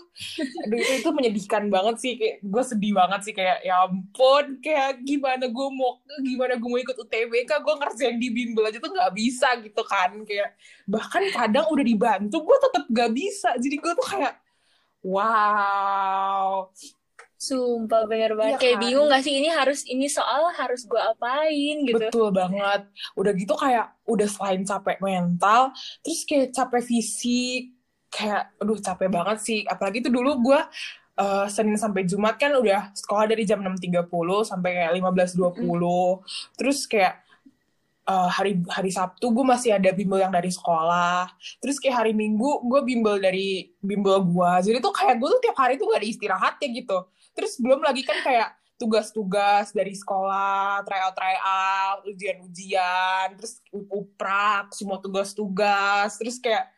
aduh 0.69 0.77
itu, 0.77 0.93
itu 1.01 1.09
menyedihkan 1.11 1.65
banget 1.73 1.97
sih. 1.97 2.13
Kayak 2.21 2.37
gue 2.45 2.63
sedih 2.69 2.93
banget 2.93 3.21
sih. 3.25 3.33
Kayak 3.33 3.65
ya 3.65 3.89
ampun 3.89 4.45
kayak 4.61 5.01
gimana 5.01 5.49
gue 5.49 5.69
mau 5.73 5.97
gimana 6.21 6.61
gue 6.61 6.69
mau 6.69 6.77
ikut 6.77 6.97
UTBK 6.99 7.51
gue 7.57 7.75
ngerjain 7.81 8.17
di 8.21 8.29
bimbel 8.29 8.69
aja 8.69 8.79
tuh 8.79 8.93
nggak 8.93 9.13
bisa 9.17 9.49
gitu 9.65 9.83
kan. 9.89 10.13
Kayak 10.29 10.53
bahkan 10.85 11.25
kadang 11.33 11.67
udah 11.73 11.85
dibantu 11.85 12.37
gue 12.45 12.57
tetap 12.61 12.85
gak 12.89 13.11
bisa. 13.13 13.51
Jadi 13.57 13.77
gue 13.81 13.93
tuh 13.95 14.07
kayak 14.07 14.35
wow 15.03 16.69
Sumpah 17.39 18.03
bener 18.11 18.35
banget. 18.35 18.59
Iya 18.59 18.59
kayak 18.59 18.77
kan? 18.77 18.83
bingung 18.83 19.07
gak 19.15 19.23
sih 19.23 19.35
ini 19.39 19.47
harus 19.47 19.87
ini 19.87 20.11
soal 20.11 20.51
harus 20.59 20.83
gue 20.91 20.99
apain 20.99 21.87
gitu. 21.87 21.95
Betul 21.95 22.35
banget. 22.35 22.91
Udah 23.15 23.33
gitu 23.39 23.55
kayak 23.55 23.95
udah 24.11 24.27
selain 24.27 24.67
capek 24.67 24.99
mental, 24.99 25.71
terus 26.03 26.27
kayak 26.27 26.51
capek 26.51 26.83
fisik, 26.83 27.79
kayak 28.11 28.51
aduh 28.59 28.75
capek 28.83 29.07
banget 29.07 29.39
sih. 29.39 29.63
Apalagi 29.71 30.03
itu 30.03 30.11
dulu 30.11 30.51
gue 30.51 30.61
eh, 31.15 31.47
Senin 31.47 31.79
sampai 31.79 32.03
Jumat 32.11 32.35
kan 32.43 32.59
udah 32.59 32.91
sekolah 32.99 33.31
dari 33.31 33.47
jam 33.47 33.63
6.30 33.63 34.11
sampai 34.43 34.71
kayak 34.75 34.93
15.20. 34.99 36.59
Terus 36.59 36.79
kayak 36.91 37.23
eh, 38.09 38.29
hari 38.33 38.53
hari 38.73 38.89
Sabtu 38.89 39.29
gue 39.29 39.45
masih 39.45 39.77
ada 39.77 39.93
bimbel 39.93 40.25
yang 40.25 40.33
dari 40.33 40.49
sekolah. 40.49 41.29
Terus 41.61 41.77
kayak 41.77 41.97
hari 42.05 42.13
Minggu 42.17 42.65
gue 42.65 42.81
bimbel 42.81 43.21
dari 43.21 43.77
bimbel 43.85 44.25
gue. 44.25 44.53
Jadi 44.65 44.81
tuh 44.81 44.93
kayak 44.97 45.21
gue 45.21 45.29
tuh 45.37 45.41
tiap 45.45 45.57
hari 45.61 45.77
tuh 45.77 45.87
gak 45.93 46.01
ada 46.01 46.09
istirahatnya 46.09 46.69
gitu. 46.73 46.99
Terus 47.37 47.53
belum 47.61 47.85
lagi 47.85 48.03
kan 48.03 48.19
kayak 48.25 48.49
tugas-tugas 48.79 49.75
dari 49.75 49.91
sekolah, 49.93 50.87
tryout 50.87 51.15
tryout, 51.19 51.99
ujian-ujian, 52.07 53.35
terus 53.35 53.59
uprak, 53.91 54.71
semua 54.71 55.03
tugas-tugas, 55.03 56.15
terus 56.15 56.39
kayak 56.39 56.71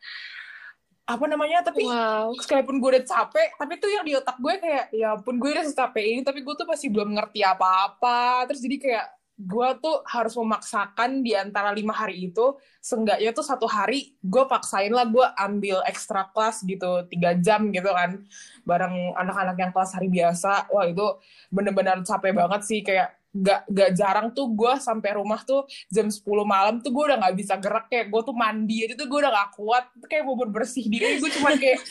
apa 1.05 1.25
namanya? 1.29 1.61
Tapi 1.61 1.85
Wow. 1.85 2.33
sekalipun 2.41 2.81
gue 2.81 2.89
udah 2.97 3.05
capek, 3.05 3.53
tapi 3.53 3.77
tuh 3.77 3.89
yang 3.93 4.01
di 4.01 4.17
otak 4.17 4.37
gue 4.41 4.53
kayak 4.57 4.85
ya 4.97 5.13
ampun 5.13 5.37
gue 5.37 5.49
udah 5.53 5.65
secapek 5.69 6.01
ini, 6.01 6.21
tapi 6.25 6.41
gue 6.41 6.53
tuh 6.57 6.65
masih 6.65 6.89
belum 6.89 7.13
ngerti 7.13 7.45
apa-apa. 7.45 8.49
Terus 8.49 8.61
jadi 8.65 8.77
kayak 8.81 9.05
gue 9.41 9.69
tuh 9.81 10.05
harus 10.05 10.37
memaksakan 10.37 11.25
di 11.25 11.33
antara 11.33 11.73
lima 11.73 11.97
hari 11.97 12.29
itu 12.29 12.53
seenggaknya 12.77 13.33
tuh 13.33 13.41
satu 13.41 13.65
hari 13.65 14.13
gue 14.21 14.43
paksain 14.45 14.93
lah 14.93 15.09
gue 15.09 15.25
ambil 15.37 15.81
ekstra 15.89 16.29
kelas 16.29 16.61
gitu 16.61 17.09
tiga 17.09 17.33
jam 17.41 17.73
gitu 17.73 17.89
kan. 17.89 18.21
Bareng 18.61 19.17
anak-anak 19.17 19.57
yang 19.57 19.71
kelas 19.73 19.91
hari 19.97 20.07
biasa. 20.13 20.69
Wah 20.69 20.85
itu 20.85 21.05
bener-bener 21.49 22.05
capek 22.05 22.37
banget 22.37 22.61
sih. 22.65 22.79
Kayak 22.85 23.17
gak, 23.33 23.65
gak 23.71 23.91
jarang 23.97 24.27
tuh 24.37 24.53
gue 24.53 24.73
sampai 24.77 25.17
rumah 25.17 25.41
tuh 25.41 25.65
jam 25.89 26.05
10 26.05 26.21
malam 26.45 26.77
tuh 26.83 26.93
gue 26.93 27.03
udah 27.09 27.17
gak 27.17 27.35
bisa 27.37 27.57
gerak. 27.57 27.89
Kayak 27.89 28.13
gue 28.13 28.21
tuh 28.21 28.35
mandi 28.37 28.85
aja 28.85 28.93
tuh 28.93 29.07
gue 29.09 29.19
udah 29.25 29.31
gak 29.33 29.51
kuat. 29.57 29.85
Kayak 30.05 30.23
mau 30.29 30.37
bersih 30.37 30.85
diri. 30.85 31.17
Gue 31.17 31.33
cuma 31.33 31.57
kayak 31.57 31.81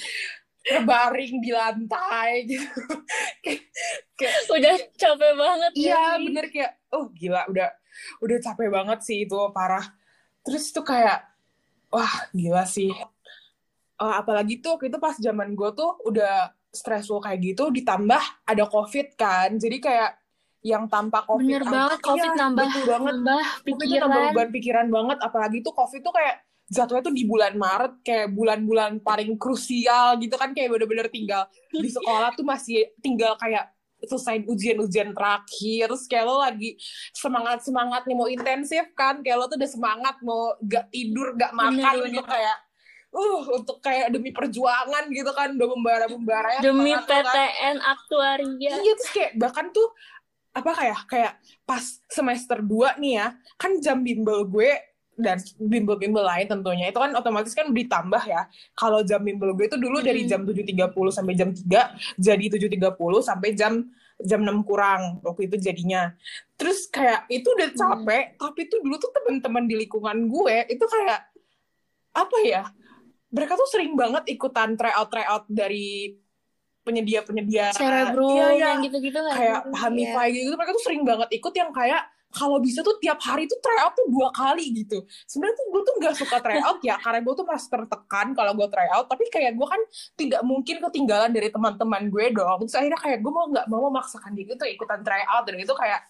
terbaring 0.60 1.40
di 1.40 1.50
lantai 1.50 2.44
gitu. 2.44 2.68
Kayak, 3.40 3.64
kayak 4.20 4.36
udah 4.52 4.74
capek 5.00 5.32
banget 5.32 5.72
iya 5.80 5.96
ya, 5.96 6.04
bener. 6.20 6.44
Kayak 6.52 6.72
oh 6.94 7.10
gila 7.14 7.46
udah 7.50 7.70
udah 8.22 8.36
capek 8.42 8.68
banget 8.70 8.98
sih 9.02 9.24
itu 9.26 9.38
parah. 9.54 9.84
Terus 10.46 10.70
itu 10.70 10.80
kayak 10.82 11.26
wah 11.90 12.14
gila 12.34 12.64
sih. 12.66 12.90
Uh, 14.00 14.14
apalagi 14.16 14.64
tuh 14.64 14.80
itu 14.80 14.96
pas 14.96 15.16
zaman 15.18 15.52
gue 15.52 15.70
tuh 15.76 16.00
udah 16.08 16.56
stressful 16.72 17.20
kayak 17.20 17.42
gitu 17.54 17.68
ditambah 17.68 18.22
ada 18.46 18.64
covid 18.66 19.14
kan. 19.18 19.54
Jadi 19.58 19.76
kayak 19.82 20.20
yang 20.60 20.84
tanpa 20.92 21.24
covid 21.24 21.64
bener 21.64 21.64
banget 21.64 21.98
covid 22.04 22.30
iya, 22.36 22.36
nambah 22.36 22.66
betul 22.68 22.84
banget. 22.84 23.14
nambah 23.16 23.44
pikiran. 23.64 23.88
itu 23.88 23.96
nambah 23.96 24.22
beban 24.28 24.50
pikiran 24.52 24.86
banget 24.92 25.18
apalagi 25.24 25.58
tuh 25.64 25.72
covid 25.72 26.00
tuh 26.04 26.12
kayak 26.12 26.36
jatuhnya 26.70 27.02
tuh 27.02 27.14
di 27.16 27.24
bulan 27.26 27.54
Maret 27.58 27.92
kayak 28.06 28.28
bulan-bulan 28.30 29.02
paling 29.02 29.34
krusial 29.40 30.20
gitu 30.22 30.38
kan 30.38 30.54
kayak 30.54 30.70
bener-bener 30.70 31.10
tinggal 31.10 31.50
di 31.72 31.90
sekolah 31.90 32.30
tuh 32.38 32.46
masih 32.46 32.94
tinggal 33.02 33.34
kayak 33.40 33.74
selesai 34.04 34.46
ujian-ujian 34.48 35.12
terakhir 35.12 35.92
terus 35.92 36.04
kayak 36.08 36.24
lo 36.24 36.40
lagi 36.40 36.76
semangat 37.12 37.64
semangat 37.64 38.02
nih 38.08 38.16
mau 38.16 38.28
intensif 38.28 38.84
kan 38.96 39.20
kayak 39.20 39.36
lo 39.40 39.46
tuh 39.46 39.60
udah 39.60 39.70
semangat 39.70 40.16
mau 40.24 40.56
gak 40.64 40.88
tidur 40.88 41.36
gak 41.36 41.52
makan 41.52 42.08
gitu 42.08 42.24
kayak 42.24 42.56
uh 43.10 43.42
untuk 43.58 43.82
kayak 43.82 44.14
demi 44.14 44.30
perjuangan 44.30 45.10
gitu 45.10 45.30
kan 45.34 45.50
udah 45.58 45.68
membara 45.74 46.06
membara 46.06 46.48
ya 46.58 46.60
demi 46.62 46.94
PTN 46.94 47.76
kan. 47.82 47.92
aktuaria 47.98 48.72
iya 48.78 48.92
terus 48.94 49.10
kayak 49.10 49.32
bahkan 49.34 49.66
tuh 49.74 49.90
apa 50.50 50.70
kayak 50.74 51.00
kayak 51.06 51.32
pas 51.62 51.82
semester 52.10 52.58
2 52.58 52.98
nih 53.02 53.12
ya 53.22 53.26
kan 53.58 53.78
jam 53.78 54.02
bimbel 54.02 54.46
gue 54.46 54.89
dan 55.20 55.36
bimbel-bimbel 55.60 56.24
lain 56.24 56.48
tentunya 56.48 56.90
itu 56.90 56.98
kan 56.98 57.12
otomatis 57.14 57.52
kan 57.52 57.68
ditambah 57.70 58.22
ya 58.24 58.48
kalau 58.74 59.04
jam 59.04 59.20
bimbel 59.20 59.52
gue 59.54 59.68
itu 59.68 59.76
dulu 59.76 60.00
dari 60.00 60.24
jam 60.26 60.42
7.30 60.48 60.90
sampai 61.12 61.34
jam 61.36 61.48
3 61.52 62.18
jadi 62.18 62.44
7.30 62.56 62.96
sampai 63.20 63.48
jam 63.54 63.72
jam 64.20 64.40
6 64.44 64.68
kurang 64.68 65.20
waktu 65.24 65.48
itu 65.48 65.56
jadinya 65.56 66.12
terus 66.56 66.88
kayak 66.88 67.24
itu 67.32 67.46
udah 67.46 67.68
capek 67.72 68.24
hmm. 68.32 68.38
tapi 68.40 68.60
tuh 68.68 68.80
dulu 68.84 68.96
tuh 69.00 69.12
teman-teman 69.16 69.64
di 69.64 69.74
lingkungan 69.86 70.28
gue 70.28 70.56
itu 70.68 70.84
kayak 70.84 71.20
apa 72.10 72.36
ya 72.44 72.62
mereka 73.30 73.54
tuh 73.54 73.68
sering 73.70 73.94
banget 73.94 74.26
ikutan 74.28 74.74
tryout 74.74 75.08
tryout 75.08 75.44
dari 75.46 76.18
penyedia 76.82 77.20
penyedia 77.22 77.70
cerebro 77.76 78.34
iya, 78.34 78.46
iya. 78.56 78.66
yang 78.74 78.82
gitu-gitu 78.82 79.20
kayak 79.20 79.68
Hamify 79.76 80.26
ya. 80.32 80.34
gitu 80.42 80.56
mereka 80.56 80.72
tuh 80.74 80.84
sering 80.84 81.02
banget 81.06 81.28
ikut 81.36 81.54
yang 81.54 81.70
kayak 81.70 82.02
kalau 82.30 82.62
bisa 82.62 82.86
tuh 82.86 82.94
tiap 83.02 83.18
hari 83.18 83.50
tuh 83.50 83.58
tryout 83.58 83.92
tuh 83.98 84.06
dua 84.06 84.30
kali 84.30 84.70
gitu. 84.70 85.02
Sebenarnya 85.26 85.56
tuh 85.58 85.66
gue 85.66 85.82
tuh 85.82 85.94
nggak 85.98 86.14
suka 86.14 86.36
tryout 86.38 86.78
ya 86.86 86.96
karena 87.02 87.20
gue 87.26 87.34
tuh 87.34 87.44
merasa 87.46 87.66
tertekan 87.66 88.26
kalau 88.38 88.52
gue 88.54 88.68
tryout 88.70 89.06
tapi 89.10 89.24
kayak 89.28 89.58
gue 89.58 89.66
kan 89.66 89.82
tidak 90.14 90.40
mungkin 90.46 90.76
ketinggalan 90.78 91.30
dari 91.34 91.50
teman-teman 91.50 92.06
gue 92.06 92.24
dong. 92.30 92.58
Terus 92.66 92.76
akhirnya 92.78 93.00
kayak 93.02 93.18
gue 93.18 93.32
mau 93.34 93.46
nggak 93.50 93.66
mau 93.66 93.90
memaksakan 93.90 94.32
diri 94.38 94.54
tuh 94.54 94.68
ikutan 94.70 95.02
tryout 95.02 95.44
dan 95.44 95.56
itu 95.58 95.74
kayak 95.74 96.00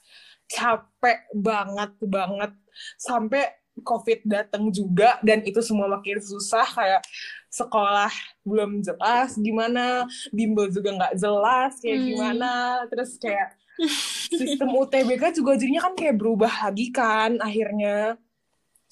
capek 0.51 1.19
banget 1.33 1.93
banget. 2.05 2.53
Sampai 3.01 3.43
covid 3.81 4.21
datang 4.29 4.69
juga 4.69 5.17
dan 5.25 5.41
itu 5.41 5.65
semua 5.65 5.89
makin 5.89 6.21
susah. 6.21 6.69
Kayak 6.69 7.01
sekolah 7.49 8.13
belum 8.45 8.85
jelas 8.85 9.35
gimana 9.41 10.07
bimbel 10.31 10.71
juga 10.71 10.95
nggak 10.95 11.17
jelas 11.17 11.81
kayak 11.81 11.97
hmm. 11.97 12.09
gimana. 12.13 12.53
Terus 12.93 13.17
kayak 13.17 13.57
sistem 14.31 14.69
UTBK 14.77 15.37
juga 15.37 15.57
jadinya 15.57 15.83
kan 15.89 15.95
kayak 15.97 16.17
berubah 16.21 16.53
lagi 16.69 16.93
kan 16.93 17.41
akhirnya 17.41 18.21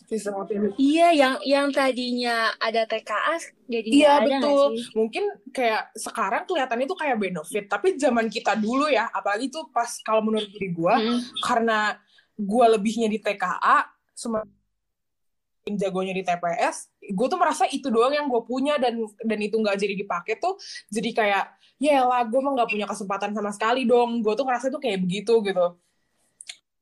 sistem 0.09 0.41
UTBK. 0.41 0.81
Iya, 0.81 1.09
yang 1.13 1.35
yang 1.45 1.67
tadinya 1.69 2.57
ada 2.57 2.89
TKA 2.89 3.37
jadi 3.69 3.89
Iya 3.93 4.15
betul. 4.25 4.81
Mungkin 4.97 5.25
kayak 5.53 5.93
sekarang 5.93 6.49
kelihatannya 6.49 6.89
itu 6.89 6.97
kayak 6.97 7.17
benefit, 7.21 7.65
tapi 7.69 8.01
zaman 8.01 8.33
kita 8.33 8.57
dulu 8.57 8.89
ya, 8.89 9.13
apalagi 9.13 9.53
tuh 9.53 9.69
pas 9.69 10.01
kalau 10.01 10.25
menurut 10.25 10.49
diri 10.49 10.73
gue, 10.73 10.95
hmm. 10.97 11.45
karena 11.45 12.01
gue 12.41 12.67
lebihnya 12.73 13.09
di 13.13 13.21
TKA, 13.21 13.85
semakin 14.17 15.75
jagonya 15.77 16.17
di 16.17 16.25
TPS, 16.25 16.89
gue 17.09 17.27
tuh 17.27 17.41
merasa 17.41 17.65
itu 17.73 17.89
doang 17.89 18.13
yang 18.13 18.29
gue 18.29 18.43
punya 18.45 18.77
dan 18.77 19.01
dan 19.25 19.39
itu 19.41 19.57
nggak 19.57 19.81
jadi 19.81 19.95
dipakai 19.97 20.37
tuh, 20.37 20.61
jadi 20.93 21.11
kayak 21.17 21.45
ya 21.81 22.05
lah 22.05 22.29
gue 22.29 22.41
mah 22.41 22.53
nggak 22.59 22.71
punya 22.71 22.87
kesempatan 22.87 23.33
sama 23.33 23.51
sekali 23.51 23.89
dong. 23.89 24.21
Gue 24.21 24.37
tuh 24.37 24.45
ngerasa 24.45 24.69
tuh 24.69 24.81
kayak 24.83 25.01
begitu 25.03 25.41
gitu. 25.43 25.81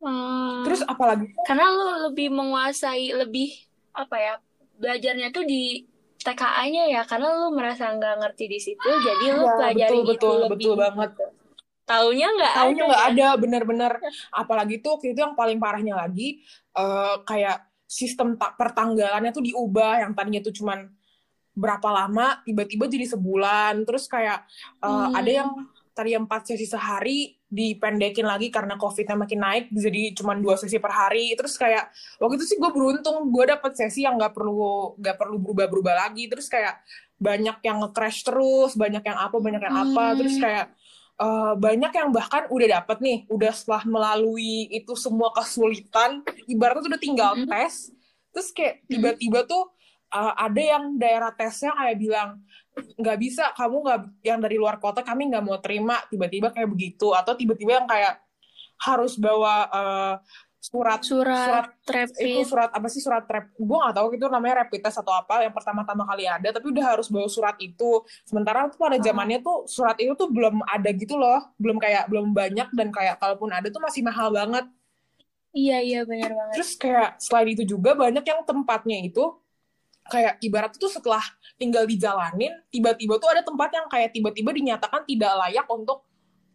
Hmm, 0.02 0.66
terus 0.68 0.84
apalagi? 0.84 1.32
Karena 1.48 1.72
lo 1.72 2.10
lebih 2.10 2.28
menguasai 2.28 3.16
lebih 3.16 3.54
apa 3.96 4.16
ya 4.20 4.34
belajarnya 4.76 5.32
tuh 5.32 5.44
di 5.48 5.88
TKA-nya 6.20 6.84
ya 6.90 7.02
karena 7.08 7.32
lo 7.32 7.48
merasa 7.54 7.94
nggak 7.94 8.14
ngerti 8.20 8.44
di 8.50 8.58
situ 8.60 8.90
jadi 9.00 9.24
lo 9.38 9.46
ya, 9.46 9.52
pelajari 9.56 9.98
betul, 10.02 10.04
betul, 10.04 10.36
itu 10.36 10.50
betul 10.52 10.74
banget. 10.76 11.10
taunya 11.86 12.26
nggak 12.34 12.52
taunya 12.58 12.82
nggak 12.82 13.04
ada 13.14 13.28
ya? 13.30 13.38
bener-bener. 13.38 13.92
Apalagi 14.34 14.82
tuh 14.82 14.98
waktu 14.98 15.14
itu 15.14 15.22
yang 15.22 15.38
paling 15.38 15.62
parahnya 15.62 15.94
lagi 15.94 16.42
uh, 16.74 17.22
kayak 17.22 17.62
sistem 17.86 18.34
tak 18.34 18.58
pertanggalannya 18.58 19.30
tuh 19.30 19.46
diubah 19.46 20.02
yang 20.02 20.12
tadinya 20.12 20.42
tuh 20.42 20.54
cuman 20.54 20.90
berapa 21.56 21.88
lama 21.88 22.44
tiba-tiba 22.44 22.84
jadi 22.84 23.16
sebulan 23.16 23.88
terus 23.88 24.04
kayak 24.10 24.44
uh, 24.84 25.08
hmm. 25.08 25.14
ada 25.16 25.30
yang 25.30 25.50
tadi 25.96 26.12
empat 26.12 26.52
sesi 26.52 26.68
sehari 26.68 27.32
dipendekin 27.48 28.28
lagi 28.28 28.52
karena 28.52 28.76
covidnya 28.76 29.16
makin 29.16 29.40
naik 29.40 29.64
jadi 29.72 30.12
cuma 30.12 30.36
dua 30.36 30.60
sesi 30.60 30.76
per 30.76 30.92
hari 30.92 31.32
terus 31.32 31.56
kayak 31.56 31.88
waktu 32.20 32.36
itu 32.36 32.44
sih 32.52 32.56
gue 32.60 32.68
beruntung 32.68 33.32
gue 33.32 33.44
dapet 33.48 33.72
sesi 33.72 34.04
yang 34.04 34.20
nggak 34.20 34.36
perlu 34.36 35.00
nggak 35.00 35.16
perlu 35.16 35.40
berubah-berubah 35.40 35.94
lagi 36.04 36.28
terus 36.28 36.52
kayak 36.52 36.76
banyak 37.16 37.56
yang 37.64 37.80
nge-crash 37.80 38.28
terus 38.28 38.76
banyak 38.76 39.00
yang 39.00 39.16
apa 39.16 39.36
banyak 39.40 39.62
yang 39.64 39.76
apa 39.88 40.04
hmm. 40.12 40.16
terus 40.20 40.36
kayak 40.36 40.66
uh, 41.20 41.54
banyak 41.56 41.92
yang 41.92 42.10
bahkan 42.12 42.48
udah 42.48 42.80
dapet 42.80 42.98
nih 43.00 43.18
udah 43.28 43.52
setelah 43.52 43.82
melalui 43.88 44.68
itu 44.72 44.92
semua 44.96 45.32
kesulitan 45.32 46.22
ibaratnya 46.48 46.82
tuh 46.84 46.90
udah 46.92 47.02
tinggal 47.02 47.32
hmm. 47.36 47.48
tes 47.48 47.92
terus 48.32 48.48
kayak 48.52 48.84
tiba-tiba 48.88 49.48
tuh 49.48 49.72
uh, 50.12 50.32
ada 50.36 50.60
yang 50.60 51.00
daerah 51.00 51.32
tesnya 51.32 51.72
kayak 51.72 51.96
bilang 51.96 52.30
nggak 52.76 53.18
bisa 53.18 53.56
kamu 53.56 53.76
nggak 53.88 54.00
yang 54.20 54.38
dari 54.40 54.56
luar 54.60 54.76
kota 54.76 55.00
kami 55.00 55.32
nggak 55.32 55.44
mau 55.44 55.56
terima 55.64 55.96
tiba-tiba 56.12 56.52
kayak 56.52 56.68
begitu 56.68 57.16
atau 57.16 57.32
tiba-tiba 57.32 57.80
yang 57.80 57.88
kayak 57.88 58.20
harus 58.76 59.16
bawa 59.16 59.54
uh, 59.72 60.14
surat. 60.66 61.00
Surat 61.06 61.66
surat 61.86 62.10
itu 62.18 62.42
surat 62.42 62.70
apa 62.74 62.86
sih? 62.90 62.98
Surat 62.98 63.22
trap 63.24 63.54
gue 63.54 63.76
nggak 63.78 63.94
tahu 63.94 64.06
itu 64.18 64.26
namanya 64.26 64.66
rapid 64.66 64.80
test 64.82 64.98
atau 64.98 65.14
apa. 65.14 65.46
Yang 65.46 65.54
pertama-tama 65.54 66.02
kali 66.02 66.24
ada 66.26 66.48
tapi 66.50 66.66
udah 66.74 66.84
harus 66.96 67.06
bawa 67.06 67.28
surat 67.30 67.56
itu. 67.62 68.02
Sementara 68.26 68.66
tuh 68.66 68.78
pada 68.78 68.98
zamannya 68.98 69.38
tuh 69.40 69.70
surat 69.70 69.94
itu 70.02 70.12
tuh 70.18 70.28
belum 70.30 70.66
ada 70.66 70.90
gitu 70.90 71.14
loh. 71.14 71.38
Belum 71.56 71.78
kayak 71.78 72.10
belum 72.10 72.34
banyak 72.34 72.68
dan 72.74 72.88
kayak 72.90 73.22
kalaupun 73.22 73.54
ada 73.54 73.70
tuh 73.70 73.82
masih 73.82 74.02
mahal 74.02 74.34
banget. 74.34 74.66
Iya 75.56 75.78
iya 75.80 76.00
benar 76.04 76.34
banget. 76.34 76.54
Terus 76.58 76.70
kayak 76.76 77.10
selain 77.22 77.48
itu 77.54 77.64
juga 77.64 77.96
banyak 77.96 78.24
yang 78.26 78.40
tempatnya 78.44 78.98
itu 79.00 79.24
kayak 80.06 80.38
ibarat 80.38 80.72
itu 80.74 80.86
setelah 80.86 81.22
tinggal 81.58 81.82
dijalanin 81.82 82.54
tiba-tiba 82.70 83.18
tuh 83.18 83.26
ada 83.26 83.42
tempat 83.42 83.74
yang 83.74 83.86
kayak 83.90 84.14
tiba-tiba 84.14 84.54
dinyatakan 84.54 85.02
tidak 85.02 85.32
layak 85.34 85.66
untuk 85.66 86.05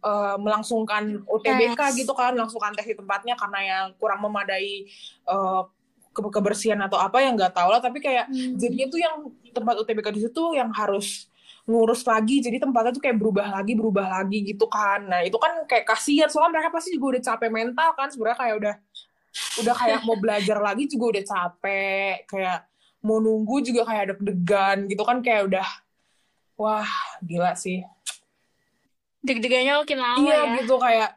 uh, 0.02 0.36
melangsungkan 0.36 1.22
UTBK 1.24 1.78
tes. 1.78 1.94
gitu 2.04 2.12
kan 2.12 2.34
melangsungkan 2.34 2.74
tes 2.74 2.84
di 2.84 2.98
tempatnya 2.98 3.38
karena 3.38 3.58
yang 3.62 3.86
kurang 3.96 4.20
memadai 4.20 4.90
uh, 5.30 5.64
ke 6.12 6.20
kebersihan 6.20 6.76
atau 6.84 7.00
apa 7.00 7.24
yang 7.24 7.38
nggak 7.38 7.56
tahu 7.56 7.72
lah. 7.72 7.80
Tapi 7.80 7.98
kayak 8.02 8.28
hmm. 8.28 8.58
jadinya 8.60 8.86
tuh 8.90 9.00
yang 9.00 9.14
tempat 9.54 9.74
UTBK 9.80 10.08
di 10.12 10.20
situ 10.28 10.42
yang 10.52 10.68
harus 10.74 11.32
ngurus 11.64 12.04
lagi. 12.04 12.42
Jadi 12.42 12.60
tempatnya 12.60 12.92
tuh 12.92 13.02
kayak 13.02 13.16
berubah 13.16 13.48
lagi 13.48 13.72
berubah 13.72 14.06
lagi 14.20 14.44
gitu 14.44 14.68
kan. 14.68 15.08
Nah 15.08 15.20
itu 15.24 15.38
kan 15.40 15.64
kayak 15.64 15.88
kasihan. 15.88 16.28
Soalnya 16.28 16.60
mereka 16.60 16.68
pasti 16.74 16.92
juga 16.92 17.16
udah 17.16 17.22
capek 17.32 17.50
mental 17.50 17.90
kan. 17.96 18.08
Sebenarnya 18.12 18.38
kayak 18.38 18.54
udah 18.60 18.74
udah 19.64 19.74
kayak 19.74 20.00
mau 20.04 20.16
belajar 20.20 20.58
lagi 20.60 20.84
juga 20.90 21.04
udah 21.16 21.24
capek. 21.24 22.16
Kayak 22.28 22.58
mau 23.02 23.18
nunggu 23.18 23.56
juga 23.64 23.82
kayak 23.88 24.04
deg-degan 24.14 24.78
gitu 24.90 25.02
kan. 25.06 25.18
Kayak 25.24 25.42
udah 25.48 25.68
wah 26.60 26.90
gila 27.24 27.56
sih 27.56 27.80
deg-degannya 29.22 29.72
makin 29.86 29.98
lama 30.02 30.18
iya, 30.26 30.38
ya. 30.42 30.54
gitu 30.60 30.74
kayak 30.76 31.10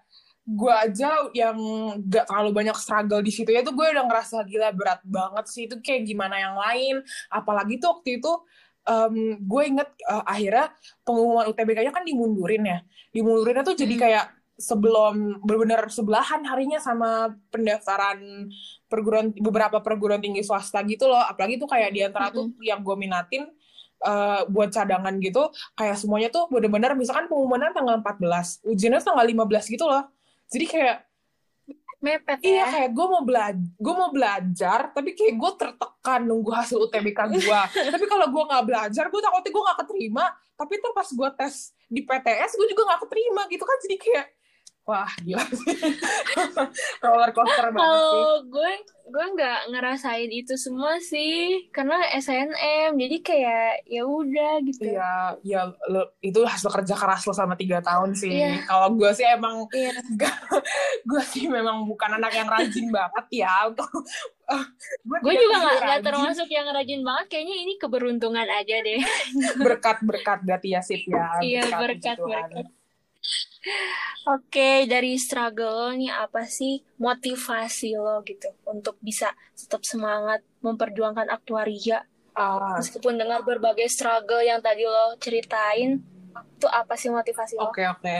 gue 0.45 0.69
aja 0.69 1.09
yang 1.33 1.57
gak 2.05 2.29
terlalu 2.29 2.53
banyak 2.53 2.77
struggle 2.77 3.17
di 3.25 3.33
situ 3.33 3.49
ya 3.49 3.65
tuh 3.65 3.73
gue 3.73 3.81
udah 3.81 4.05
ngerasa 4.05 4.45
gila 4.45 4.69
berat 4.77 5.01
banget 5.01 5.45
sih. 5.49 5.65
Itu 5.65 5.81
kayak 5.81 6.05
gimana 6.05 6.37
yang 6.37 6.55
lain. 6.55 6.95
Apalagi 7.33 7.81
tuh 7.81 7.97
waktu 7.97 8.21
itu 8.21 8.31
um, 8.85 9.41
gue 9.41 9.63
inget 9.65 9.89
uh, 10.05 10.21
akhirnya 10.21 10.69
pengumuman 11.01 11.49
UTBK-nya 11.49 11.89
kan 11.89 12.05
dimundurin 12.05 12.61
ya. 12.61 12.79
Dimundurinnya 13.09 13.65
tuh 13.65 13.73
jadi 13.73 13.95
hmm. 13.97 14.03
kayak 14.05 14.25
sebelum 14.55 15.43
benar-benar 15.43 15.89
sebelahan 15.91 16.45
harinya 16.47 16.79
sama 16.79 17.35
pendaftaran 17.51 18.47
perguruan 18.87 19.35
beberapa 19.35 19.83
perguruan 19.83 20.21
tinggi 20.21 20.45
swasta 20.45 20.85
gitu 20.85 21.09
loh. 21.09 21.25
Apalagi 21.25 21.57
tuh 21.57 21.67
kayak 21.67 21.89
di 21.89 22.05
antara 22.05 22.29
tuh 22.29 22.53
yang 22.61 22.85
gue 22.85 22.93
minatin 22.93 23.49
uh, 24.05 24.45
buat 24.47 24.69
cadangan 24.69 25.17
gitu 25.17 25.49
kayak 25.73 25.97
semuanya 25.97 26.29
tuh 26.29 26.45
benar-benar 26.53 26.93
misalkan 26.93 27.25
pengumuman 27.25 27.73
tanggal 27.73 27.97
14 27.99 28.69
ujiannya 28.69 29.01
tanggal 29.01 29.25
15 29.25 29.73
gitu 29.73 29.85
loh. 29.89 30.05
Jadi 30.45 30.65
kayak 30.69 30.97
mepet 32.05 32.37
iya 32.45 32.61
ya. 32.61 32.65
kayak 32.69 32.89
gue 32.93 33.05
mau 33.09 33.23
belajar 33.25 33.65
gue 33.81 33.93
mau 33.97 34.11
belajar 34.13 34.93
tapi 34.93 35.17
kayak 35.17 35.41
gue 35.41 35.51
tertekan 35.57 36.21
nunggu 36.21 36.53
hasil 36.53 36.77
UTBK 36.85 37.33
gue 37.33 37.61
tapi 37.97 38.05
kalau 38.05 38.29
gue 38.29 38.43
nggak 38.45 38.65
belajar 38.69 39.09
gue 39.09 39.21
takutnya 39.25 39.51
gue 39.51 39.63
nggak 39.65 39.79
keterima. 39.85 40.25
Tapi 40.55 40.73
tuh 40.79 40.91
pas 40.95 41.07
gue 41.09 41.29
tes 41.35 41.53
di 41.91 42.01
PTS 42.05 42.51
gue 42.55 42.67
juga 42.71 42.81
nggak 42.93 43.01
keterima 43.09 43.41
gitu 43.51 43.63
kan. 43.65 43.77
Jadi 43.83 43.95
kayak 43.99 44.25
wah 44.85 45.09
gila 45.25 45.45
sih 45.49 45.75
roller 47.03 47.31
coaster 47.33 47.73
banget 47.73 47.97
sih 47.97 48.21
Kalau 48.21 48.37
gue 48.49 48.71
gue 49.05 49.25
nggak 49.37 49.59
ngerasain 49.69 50.31
itu 50.33 50.57
semua 50.57 50.97
sih 50.97 51.69
karena 51.69 51.93
SNM 52.17 52.97
jadi 52.97 53.17
kayak 53.21 53.71
ya 53.85 54.01
udah 54.01 54.53
gitu. 54.65 54.81
Iya, 54.81 55.37
ya 55.45 55.61
lo, 55.93 56.09
itu 56.25 56.41
hasil 56.41 56.73
kerja 56.73 56.97
keras 56.97 57.21
lo 57.29 57.33
selama 57.37 57.53
tiga 57.53 57.85
tahun 57.85 58.17
sih. 58.17 58.33
Iya. 58.33 58.65
Kalau 58.65 58.97
gue 58.97 59.11
sih 59.13 59.25
emang, 59.29 59.69
Iya. 59.69 59.93
gue 61.09 61.23
sih 61.29 61.45
memang 61.45 61.85
bukan 61.85 62.17
anak 62.17 62.33
yang 62.33 62.49
rajin 62.49 62.89
banget 62.89 63.25
ya. 63.45 63.53
Untuk 63.69 63.89
Gue 65.05 65.33
juga 65.37 65.57
nggak 65.57 65.77
nggak 65.85 66.01
termasuk 66.05 66.49
yang 66.49 66.67
rajin 66.73 67.01
banget. 67.05 67.25
Kayaknya 67.29 67.55
ini 67.61 67.73
keberuntungan 67.77 68.47
aja 68.49 68.75
deh. 68.81 69.01
berkat-berkat 69.61 70.41
berarti 70.45 70.73
ya 70.73 70.81
sip 70.81 71.05
ya. 71.05 71.29
Iya, 71.45 71.61
berkat, 71.77 72.17
Tuhan. 72.17 72.49
berkat. 72.49 72.65
Oke, 74.25 74.89
dari 74.89 75.21
struggle 75.21 75.93
nih 75.93 76.09
apa 76.09 76.49
sih 76.49 76.81
motivasi 76.97 77.93
lo 77.97 78.25
gitu 78.25 78.49
untuk 78.65 78.97
bisa 78.97 79.29
tetap 79.53 79.85
semangat 79.85 80.41
memperjuangkan 80.65 81.29
aktuaria 81.29 82.01
Ah, 82.35 82.75
meskipun 82.75 83.15
dengar 83.15 83.47
berbagai 83.47 83.87
struggle 83.87 84.43
yang 84.43 84.59
tadi 84.59 84.83
lo 84.83 85.15
ceritain 85.23 86.03
itu 86.35 86.67
apa 86.67 86.99
sih 86.99 87.07
motivasi 87.07 87.55
lo? 87.55 87.71
Oke 87.71 87.87
oke. 87.87 88.15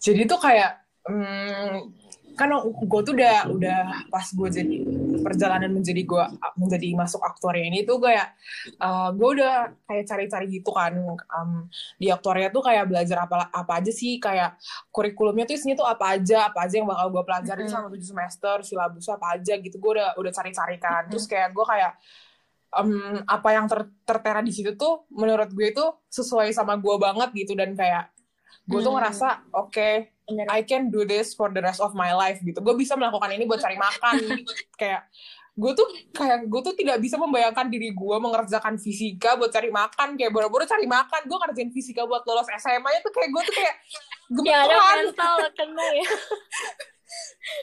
Jadi 0.00 0.24
tuh 0.24 0.40
kayak 0.40 0.80
hmm, 1.04 2.07
kan 2.38 2.54
gue 2.62 3.00
tuh 3.02 3.12
udah 3.12 3.50
udah 3.50 3.80
pas 4.06 4.22
gue 4.22 4.48
jadi 4.48 4.76
perjalanan 5.18 5.74
menjadi 5.74 6.06
gue 6.06 6.24
menjadi 6.54 6.88
masuk 6.94 7.18
aktuaria 7.20 7.66
ini 7.66 7.82
tuh 7.82 7.98
kayak 7.98 8.38
uh, 8.78 9.10
gue 9.10 9.28
udah 9.34 9.74
kayak 9.84 10.06
cari-cari 10.06 10.46
gitu 10.48 10.70
kan 10.70 10.94
um, 11.10 11.66
di 11.98 12.06
aktuaria 12.08 12.48
tuh 12.48 12.62
kayak 12.62 12.86
belajar 12.86 13.26
apa 13.26 13.50
apa 13.50 13.72
aja 13.82 13.90
sih 13.90 14.16
kayak 14.16 14.54
kurikulumnya 14.88 15.44
tuh 15.44 15.58
isinya 15.58 15.74
tuh 15.74 15.88
apa 15.90 16.14
aja 16.14 16.46
apa 16.46 16.64
aja 16.64 16.78
yang 16.78 16.86
bakal 16.86 17.10
gue 17.10 17.22
pelajari 17.26 17.66
Mm-mm. 17.66 17.72
selama 17.74 17.88
tujuh 17.90 18.08
semester 18.08 18.56
silabusnya 18.62 19.14
apa 19.18 19.26
aja 19.34 19.52
gitu 19.58 19.76
gue 19.76 19.90
udah 19.98 20.14
udah 20.14 20.32
cari-cari 20.32 20.76
kan 20.78 21.10
terus 21.10 21.26
kayak 21.26 21.50
gue 21.50 21.64
kayak 21.66 21.92
em, 22.70 22.90
apa 23.24 23.48
yang 23.50 23.66
ter- 23.66 23.90
tertera 24.04 24.38
di 24.38 24.52
situ 24.52 24.76
tuh 24.76 25.08
menurut 25.10 25.50
gue 25.50 25.66
itu 25.72 25.84
sesuai 26.08 26.52
sama 26.52 26.78
gue 26.78 26.94
banget 26.96 27.34
gitu 27.34 27.52
dan 27.52 27.74
kayak 27.74 28.12
gue 28.68 28.78
tuh 28.78 28.92
Hmm. 28.92 29.00
ngerasa 29.00 29.28
oke 29.56 29.72
Bener. 29.72 30.17
I 30.28 30.60
can 30.60 30.92
do 30.92 31.08
this 31.08 31.32
for 31.32 31.48
the 31.48 31.64
rest 31.64 31.80
of 31.80 31.96
my 31.96 32.12
life 32.12 32.36
gitu. 32.44 32.60
Gue 32.60 32.76
bisa 32.76 32.92
melakukan 33.00 33.32
ini 33.32 33.48
buat 33.48 33.64
cari 33.64 33.80
makan 33.80 34.44
kayak 34.80 35.08
gue 35.58 35.72
tuh 35.74 35.88
kayak 36.14 36.46
gue 36.46 36.60
tuh 36.62 36.74
tidak 36.78 37.02
bisa 37.02 37.18
membayangkan 37.18 37.66
diri 37.66 37.90
gue 37.90 38.16
mengerjakan 38.20 38.76
fisika 38.76 39.40
buat 39.40 39.48
cari 39.48 39.72
makan. 39.72 40.20
Kayak 40.20 40.30
boro-boro 40.36 40.68
cari 40.68 40.84
makan 40.84 41.24
gue 41.24 41.38
ngerjain 41.40 41.70
fisika 41.72 42.04
buat 42.04 42.28
lolos 42.28 42.46
SMA 42.60 42.88
nya 42.92 43.00
tuh 43.00 43.12
kayak 43.16 43.28
gue 43.32 43.42
tuh 43.48 43.54
kayak 43.56 43.76
Ya 44.44 44.68
mental 44.68 45.36
kena 45.58 45.86
ya. 45.96 46.08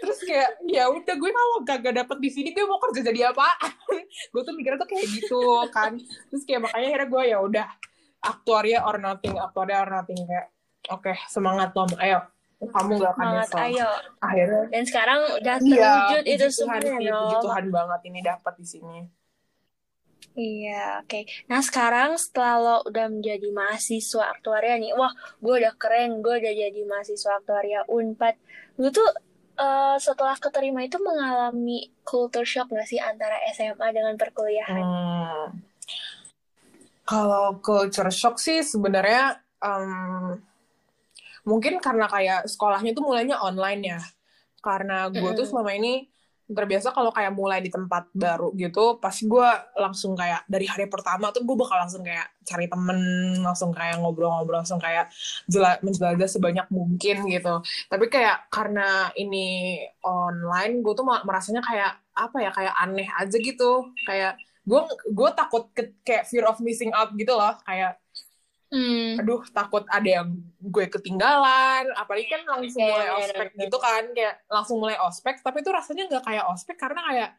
terus 0.02 0.18
kayak 0.26 0.58
ya 0.66 0.90
udah 0.90 1.14
gue 1.14 1.30
kalau 1.30 1.62
gak 1.62 1.94
dapet 1.94 2.18
di 2.18 2.34
sini 2.34 2.50
gue 2.50 2.66
mau 2.66 2.82
kerja 2.82 3.06
jadi 3.06 3.30
apa 3.30 3.46
gue 4.34 4.42
tuh 4.42 4.54
mikirnya 4.58 4.82
tuh 4.82 4.90
kayak 4.90 5.06
gitu 5.06 5.42
kan. 5.70 5.94
Terus 6.34 6.44
kayak 6.50 6.66
makanya 6.66 6.88
akhirnya 6.90 7.08
gue 7.14 7.24
ya 7.30 7.38
udah 7.38 7.68
aktuaria 8.26 8.82
or 8.82 8.98
nothing 8.98 9.38
aktuaria 9.38 9.86
or 9.86 9.90
nothing 9.94 10.18
kayak 10.26 10.50
oke 10.90 11.14
semangat 11.30 11.70
Tom. 11.78 11.94
Ayo 12.02 12.35
kamu 12.62 12.92
gak 12.98 13.12
akan 13.14 13.26
Semangat, 13.28 13.48
nyesel 13.48 13.60
ayo. 13.68 13.90
akhirnya 14.24 14.64
Dan 14.72 14.84
sekarang 14.88 15.20
udah 15.38 15.56
iya 15.60 15.76
terwujud 15.76 16.24
puji 16.24 16.34
itu 16.34 16.46
Tuhan 16.48 16.52
semua 16.52 16.78
ya, 16.80 17.14
puji. 17.20 17.36
Tuhan 17.44 17.66
banget 17.70 18.00
ini 18.08 18.20
dapat 18.24 18.54
di 18.60 18.68
sini 18.68 18.98
Iya, 20.36 21.00
oke. 21.00 21.48
Nah, 21.48 21.64
sekarang 21.64 22.20
setelah 22.20 22.60
lo 22.60 22.78
udah 22.92 23.08
menjadi 23.08 23.56
mahasiswa 23.56 24.36
aktuaria 24.36 24.76
nih, 24.76 24.92
wah, 24.92 25.16
gue 25.40 25.64
udah 25.64 25.72
keren, 25.80 26.20
gue 26.20 26.36
udah 26.44 26.52
jadi 26.52 26.82
mahasiswa 26.84 27.40
aktuaria 27.40 27.88
Unpad. 27.88 28.36
Lu 28.76 28.92
tuh 28.92 29.08
eh, 29.56 29.96
setelah 29.96 30.36
keterima 30.36 30.84
itu 30.84 31.00
mengalami 31.00 31.88
culture 32.04 32.44
shock 32.44 32.68
gak 32.68 32.84
sih 32.84 33.00
antara 33.00 33.40
SMA 33.56 33.88
dengan 33.96 34.20
perkuliahan? 34.20 34.84
Hmm. 34.84 35.56
Kalau 37.08 37.56
culture 37.64 38.12
shock 38.12 38.36
sih 38.36 38.60
sebenarnya 38.60 39.40
em, 39.64 40.36
mungkin 41.46 41.78
karena 41.80 42.10
kayak 42.10 42.50
sekolahnya 42.50 42.92
tuh 42.98 43.06
mulainya 43.06 43.38
online 43.40 43.82
ya. 43.86 44.02
Karena 44.60 45.08
gue 45.14 45.32
tuh 45.38 45.46
selama 45.46 45.72
ini 45.78 46.10
terbiasa 46.46 46.94
kalau 46.94 47.10
kayak 47.10 47.34
mulai 47.34 47.58
di 47.58 47.74
tempat 47.74 48.10
baru 48.14 48.54
gitu, 48.54 49.02
pasti 49.02 49.26
gue 49.26 49.50
langsung 49.82 50.14
kayak 50.14 50.46
dari 50.46 50.70
hari 50.70 50.86
pertama 50.86 51.34
tuh 51.34 51.42
gue 51.42 51.58
bakal 51.58 51.78
langsung 51.82 52.06
kayak 52.06 52.38
cari 52.46 52.70
temen, 52.70 53.02
langsung 53.42 53.74
kayak 53.74 53.98
ngobrol-ngobrol, 53.98 54.62
langsung 54.62 54.78
kayak 54.78 55.10
jela- 55.50 55.82
menjelajah 55.82 56.30
sebanyak 56.30 56.68
mungkin 56.70 57.26
gitu. 57.30 57.66
Tapi 57.90 58.06
kayak 58.14 58.50
karena 58.54 59.10
ini 59.18 59.82
online, 60.06 60.86
gue 60.86 60.94
tuh 60.94 61.06
merasanya 61.06 61.66
kayak 61.66 61.98
apa 62.14 62.38
ya, 62.38 62.52
kayak 62.54 62.74
aneh 62.78 63.10
aja 63.10 63.38
gitu. 63.42 63.90
Kayak 64.06 64.38
gue 64.66 64.82
gue 65.14 65.30
takut 65.34 65.70
ke- 65.74 65.98
kayak 66.02 66.26
fear 66.30 66.46
of 66.46 66.58
missing 66.62 66.90
out 66.94 67.14
gitu 67.14 67.34
loh 67.38 67.54
kayak 67.70 68.02
Hmm, 68.74 69.22
aduh 69.22 69.46
takut 69.54 69.86
ada 69.88 70.10
yang 70.22 70.42
gue 70.58 70.86
ketinggalan. 70.90 71.94
Apalagi 71.94 72.28
kan 72.28 72.42
langsung 72.50 72.82
Iya, 72.82 72.92
mulai 72.92 73.08
iya, 73.08 73.18
ospek 73.22 73.50
gitu 73.62 73.78
kan 73.78 74.04
kayak 74.12 74.36
langsung 74.50 74.78
mulai 74.82 74.98
ospek. 75.00 75.36
Tapi 75.46 75.58
itu 75.62 75.72
rasanya 75.72 76.04
nggak 76.10 76.24
kayak 76.26 76.46
ospek 76.50 76.76
karena 76.76 77.02
kayak 77.06 77.30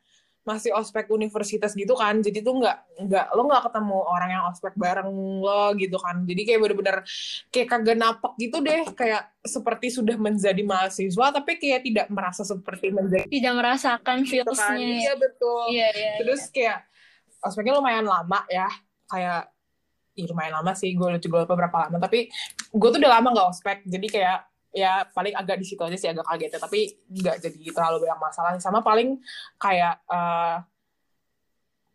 masih 0.46 0.70
ospek 0.78 1.10
universitas 1.10 1.74
gitu 1.74 1.98
kan. 1.98 2.22
Jadi 2.22 2.38
tuh 2.38 2.54
nggak 2.62 3.02
nggak 3.02 3.26
lo 3.34 3.42
nggak 3.50 3.62
ketemu 3.66 3.98
orang 3.98 4.30
yang 4.30 4.44
ospek 4.46 4.74
bareng 4.78 5.10
lo 5.42 5.74
gitu 5.74 5.98
kan. 5.98 6.22
Jadi 6.22 6.40
kayak 6.46 6.60
bener-bener 6.62 6.96
kayak 7.50 7.68
kagak 7.74 7.98
napak 7.98 8.32
gitu 8.38 8.62
deh. 8.62 8.86
Kayak 8.94 9.34
seperti 9.42 9.90
sudah 9.90 10.14
menjadi 10.14 10.62
mahasiswa 10.62 11.26
tapi 11.34 11.58
kayak 11.58 11.82
tidak 11.82 12.06
merasa 12.14 12.46
seperti 12.46 12.94
menjadi 12.94 13.26
tidak 13.26 13.54
merasakan 13.58 14.16
gitu 14.22 14.46
kan. 14.54 14.78
feelsnya. 14.78 14.94
iya 15.02 15.12
betul. 15.18 15.64
Iya, 15.74 15.88
iya. 15.90 16.12
terus 16.22 16.42
kayak 16.54 16.86
ospeknya 17.42 17.82
lumayan 17.82 18.06
lama 18.06 18.46
ya. 18.46 18.70
Kayak 19.10 19.50
Ih, 20.16 20.24
lumayan 20.24 20.60
lama 20.60 20.72
sih 20.72 20.96
gue 20.96 21.08
lucu 21.12 21.28
gue 21.28 21.40
lupa 21.44 21.54
berapa 21.54 21.76
lama 21.88 22.00
tapi 22.00 22.32
gue 22.72 22.88
tuh 22.88 22.98
udah 22.98 23.12
lama 23.20 23.28
gak 23.36 23.48
ospek 23.52 23.78
jadi 23.84 24.06
kayak 24.08 24.38
ya 24.76 25.08
paling 25.12 25.32
agak 25.32 25.56
di 25.60 25.66
situ 25.68 25.80
aja 25.80 25.96
sih 25.96 26.08
agak 26.08 26.24
kaget 26.28 26.56
ya 26.56 26.60
tapi 26.60 26.80
nggak 27.08 27.36
jadi 27.40 27.60
terlalu 27.72 28.04
banyak 28.04 28.20
masalah 28.20 28.50
sama 28.60 28.84
paling 28.84 29.16
kayak 29.56 30.04
eh, 30.04 30.56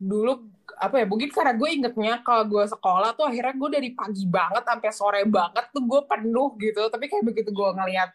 dulu 0.02 0.50
apa 0.82 0.98
ya 0.98 1.06
mungkin 1.06 1.30
karena 1.30 1.54
gue 1.54 1.70
ingetnya 1.78 2.26
kalau 2.26 2.42
gue 2.50 2.66
sekolah 2.66 3.14
tuh 3.14 3.30
akhirnya 3.30 3.54
gue 3.54 3.70
dari 3.70 3.90
pagi 3.94 4.26
banget 4.26 4.66
sampai 4.66 4.90
sore 4.90 5.22
banget 5.30 5.70
tuh 5.70 5.86
gue 5.86 6.02
penuh 6.10 6.58
gitu 6.58 6.90
tapi 6.90 7.06
kayak 7.06 7.22
begitu 7.22 7.54
gue 7.54 7.70
ngeliat 7.70 8.10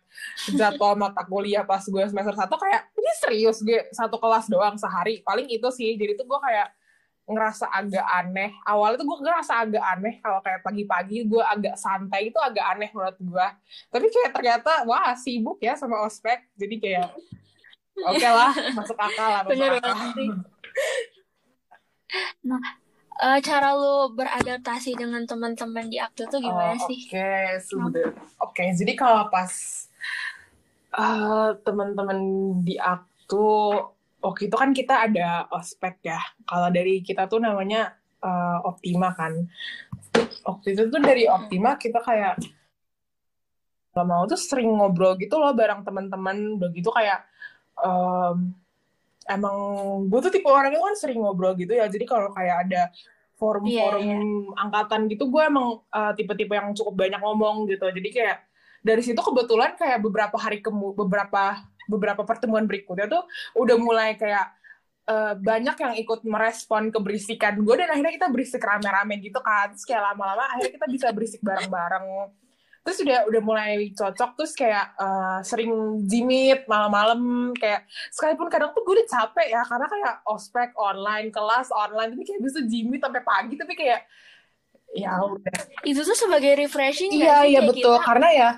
jadwal 0.58 0.98
mata 0.98 1.22
kuliah 1.22 1.62
pas 1.62 1.86
gue 1.86 2.02
semester 2.10 2.34
satu 2.34 2.58
kayak 2.58 2.90
ini 2.98 3.12
serius 3.22 3.62
gue 3.62 3.86
satu 3.94 4.18
kelas 4.18 4.50
doang 4.50 4.74
sehari 4.74 5.22
paling 5.22 5.46
itu 5.46 5.70
sih 5.70 5.94
jadi 5.94 6.18
tuh 6.18 6.26
gue 6.26 6.38
kayak 6.42 6.74
ngerasa 7.26 7.66
agak 7.74 8.06
aneh 8.06 8.54
awalnya 8.62 9.02
tuh 9.02 9.06
gue 9.10 9.18
ngerasa 9.26 9.52
agak 9.66 9.82
aneh 9.82 10.14
kalau 10.22 10.38
kayak 10.46 10.62
pagi-pagi 10.62 11.26
gue 11.26 11.42
agak 11.42 11.74
santai 11.74 12.30
itu 12.30 12.38
agak 12.38 12.62
aneh 12.70 12.90
menurut 12.94 13.18
gue 13.18 13.46
tapi 13.90 14.06
kayak 14.14 14.30
ternyata 14.30 14.86
wah 14.86 15.10
sibuk 15.18 15.58
ya 15.58 15.74
sama 15.74 16.06
ospek 16.06 16.46
jadi 16.54 16.74
kayak 16.78 17.08
oke 18.06 18.28
lah 18.30 18.54
masuk 18.78 18.98
akal 18.98 19.28
lah 19.28 19.40
masuk 19.42 19.58
akal. 19.58 19.96
sih. 20.14 20.30
Eh, 23.16 23.40
cara 23.40 23.72
lu 23.72 24.12
beradaptasi 24.12 24.92
dengan 24.92 25.24
teman-teman 25.24 25.88
di 25.88 25.96
Aktu 25.96 26.28
tuh 26.28 26.36
gimana 26.36 26.76
Oh, 26.76 26.84
sih? 26.84 27.08
Oke, 27.08 27.32
sudah. 27.64 28.12
Oke, 28.44 28.64
jadi 28.76 28.92
kalau 28.92 29.32
pas 29.32 29.48
eh, 30.92 31.48
teman-teman 31.64 32.20
di 32.60 32.76
aktu 32.76 33.48
waktu 34.26 34.50
itu 34.50 34.56
kan 34.58 34.74
kita 34.74 35.06
ada 35.06 35.46
ospek 35.54 36.02
ya. 36.02 36.18
Kalau 36.42 36.68
dari 36.74 37.00
kita 37.06 37.30
tuh 37.30 37.38
namanya 37.38 37.94
eh, 38.18 38.58
Optima 38.66 39.14
kan. 39.14 39.46
Waktu 40.42 40.74
itu 40.74 40.82
tuh 40.90 41.00
dari 41.02 41.30
Optima 41.30 41.78
kita 41.78 42.02
kayak 42.02 42.42
nggak 43.94 44.06
mau 44.06 44.28
tuh 44.28 44.36
sering 44.36 44.68
ngobrol 44.76 45.16
gitu 45.16 45.38
loh 45.38 45.54
bareng 45.54 45.86
teman-teman. 45.86 46.58
Udah 46.58 46.70
gitu 46.74 46.90
kayak 46.90 47.24
em, 47.80 48.52
emang 49.30 49.56
gue 50.06 50.20
tuh 50.28 50.32
tipe 50.34 50.46
orangnya 50.46 50.82
kan 50.82 50.96
sering 50.98 51.22
ngobrol 51.22 51.54
gitu 51.54 51.72
ya. 51.74 51.86
Jadi 51.86 52.04
kalau 52.04 52.30
kayak 52.34 52.68
ada 52.68 52.82
forum-forum 53.36 54.00
Iya, 54.00 54.16
angkatan 54.56 55.12
gitu, 55.12 55.28
gue 55.28 55.42
emang 55.44 55.84
uh, 55.92 56.12
tipe-tipe 56.16 56.56
yang 56.56 56.72
cukup 56.72 57.04
banyak 57.04 57.20
ngomong 57.20 57.68
gitu. 57.68 57.84
Jadi 57.84 58.08
kayak 58.08 58.40
dari 58.80 59.02
situ 59.04 59.20
kebetulan 59.20 59.76
kayak 59.76 60.00
beberapa 60.00 60.40
hari 60.40 60.64
kemu 60.64 60.96
beberapa 60.96 61.60
beberapa 61.86 62.22
pertemuan 62.26 62.66
berikutnya 62.66 63.06
tuh 63.06 63.24
udah 63.58 63.76
mulai 63.78 64.14
kayak 64.14 64.52
uh, 65.06 65.34
banyak 65.38 65.76
yang 65.78 65.94
ikut 66.02 66.20
merespon 66.26 66.90
keberisikan 66.90 67.62
gue 67.62 67.74
dan 67.78 67.88
akhirnya 67.90 68.14
kita 68.14 68.28
berisik 68.28 68.62
rame-rame 68.62 69.22
gitu 69.22 69.38
kan. 69.40 69.72
Terus 69.72 69.86
kayak 69.86 70.02
lama-lama 70.12 70.44
akhirnya 70.50 70.72
kita 70.74 70.86
bisa 70.90 71.06
berisik 71.14 71.40
bareng-bareng. 71.42 72.06
Terus 72.86 73.02
udah 73.02 73.18
udah 73.26 73.42
mulai 73.42 73.90
cocok 73.98 74.30
terus 74.38 74.54
kayak 74.54 74.94
uh, 74.94 75.42
sering 75.42 75.98
jimit 76.06 76.70
malam-malam 76.70 77.50
kayak 77.58 77.82
sekalipun 78.14 78.46
kadang 78.46 78.70
tuh 78.70 78.86
gue 78.86 79.02
udah 79.02 79.08
capek 79.10 79.58
ya 79.58 79.62
karena 79.66 79.86
kayak 79.90 80.14
ospek 80.30 80.70
online 80.78 81.34
kelas 81.34 81.74
online 81.74 82.14
tapi 82.14 82.22
kayak 82.22 82.42
bisa 82.46 82.62
jimit 82.62 83.02
sampai 83.02 83.26
pagi 83.26 83.58
tapi 83.58 83.74
kayak 83.74 84.06
ya 84.96 85.12
udah 85.20 85.56
itu 85.84 86.00
tuh 86.00 86.16
sebagai 86.16 86.56
refreshing 86.56 87.12
iya 87.12 87.44
iya 87.44 87.60
betul. 87.62 88.00
karena 88.00 88.28
ya 88.32 88.50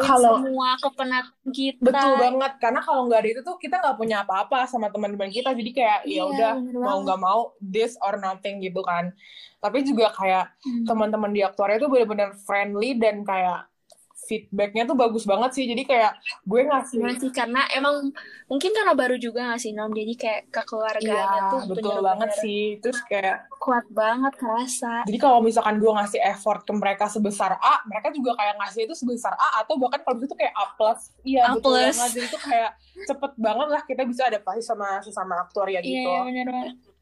kalau 0.00 0.40
semua 0.40 0.74
kepenat 0.80 1.26
kita. 1.52 1.82
Betul 1.82 2.12
banget. 2.16 2.52
Karena 2.56 2.80
kalau 2.80 3.04
nggak 3.10 3.20
ada 3.20 3.28
itu 3.28 3.42
tuh 3.44 3.56
kita 3.60 3.76
nggak 3.82 3.96
punya 3.98 4.16
apa-apa 4.24 4.64
sama 4.64 4.88
teman-teman 4.88 5.28
kita. 5.28 5.52
Jadi 5.52 5.70
kayak 5.76 6.00
ya 6.08 6.10
iya, 6.10 6.22
udah 6.24 6.52
mau 6.80 6.98
nggak 7.04 7.20
mau 7.20 7.40
this 7.60 7.98
or 8.00 8.16
nothing 8.16 8.64
gitu 8.64 8.80
kan. 8.80 9.12
Tapi 9.60 9.84
juga 9.84 10.12
kayak 10.12 10.56
hmm. 10.64 10.84
teman-teman 10.88 11.32
di 11.32 11.40
aktuaria 11.44 11.76
tuh 11.76 11.92
benar-benar 11.92 12.36
friendly 12.44 12.96
dan 12.96 13.24
kayak 13.24 13.68
feedbacknya 14.14 14.86
tuh 14.86 14.96
bagus 14.96 15.26
banget 15.26 15.50
sih. 15.58 15.64
Jadi 15.66 15.82
kayak 15.84 16.16
gue 16.46 16.60
ngasih 16.64 16.98
Gimana 17.02 17.18
sih? 17.20 17.30
Karena 17.34 17.62
emang 17.74 18.14
mungkin 18.48 18.70
karena 18.70 18.94
baru 18.94 19.16
juga 19.18 19.52
ngasih 19.52 19.74
nom? 19.74 19.90
Jadi 19.92 20.14
kayak 20.16 20.40
ke 20.48 20.62
keluarganya 20.64 21.26
iya, 21.26 21.50
tuh 21.52 21.60
betul 21.68 21.74
bener 21.74 21.84
-bener 21.84 22.06
banget 22.06 22.30
sih. 22.40 22.62
Terus 22.80 22.98
kayak 23.04 23.36
kuat 23.58 23.86
banget 23.92 24.32
kerasa. 24.38 25.04
Jadi 25.04 25.18
kalau 25.20 25.38
misalkan 25.42 25.76
gue 25.82 25.92
ngasih 25.92 26.20
effort 26.24 26.62
ke 26.64 26.72
mereka 26.72 27.10
sebesar 27.10 27.58
A 27.58 27.84
mereka 27.90 28.14
juga 28.14 28.38
kayak 28.38 28.54
ngasih 28.62 28.86
itu 28.88 28.94
sebesar 28.96 29.34
A 29.36 29.66
atau 29.66 29.76
bahkan 29.76 30.00
kalau 30.06 30.22
itu 30.22 30.36
kayak 30.38 30.54
A 30.56 30.64
plus. 30.78 31.12
Iya 31.26 31.50
A 31.50 31.58
betul 31.58 31.76
plus. 31.76 31.96
banget 31.98 32.10
jadi 32.14 32.26
itu 32.30 32.38
kayak 32.40 32.70
cepet 33.04 33.32
banget 33.36 33.68
lah 33.68 33.82
kita 33.84 34.02
bisa 34.06 34.22
adaptasi 34.30 34.62
sama 34.62 35.02
sesama 35.02 35.42
aktuaria 35.42 35.82
iya, 35.82 35.84
gitu. 35.84 36.10
Iya 36.10 36.20
bener 36.24 36.46
banget 36.48 36.93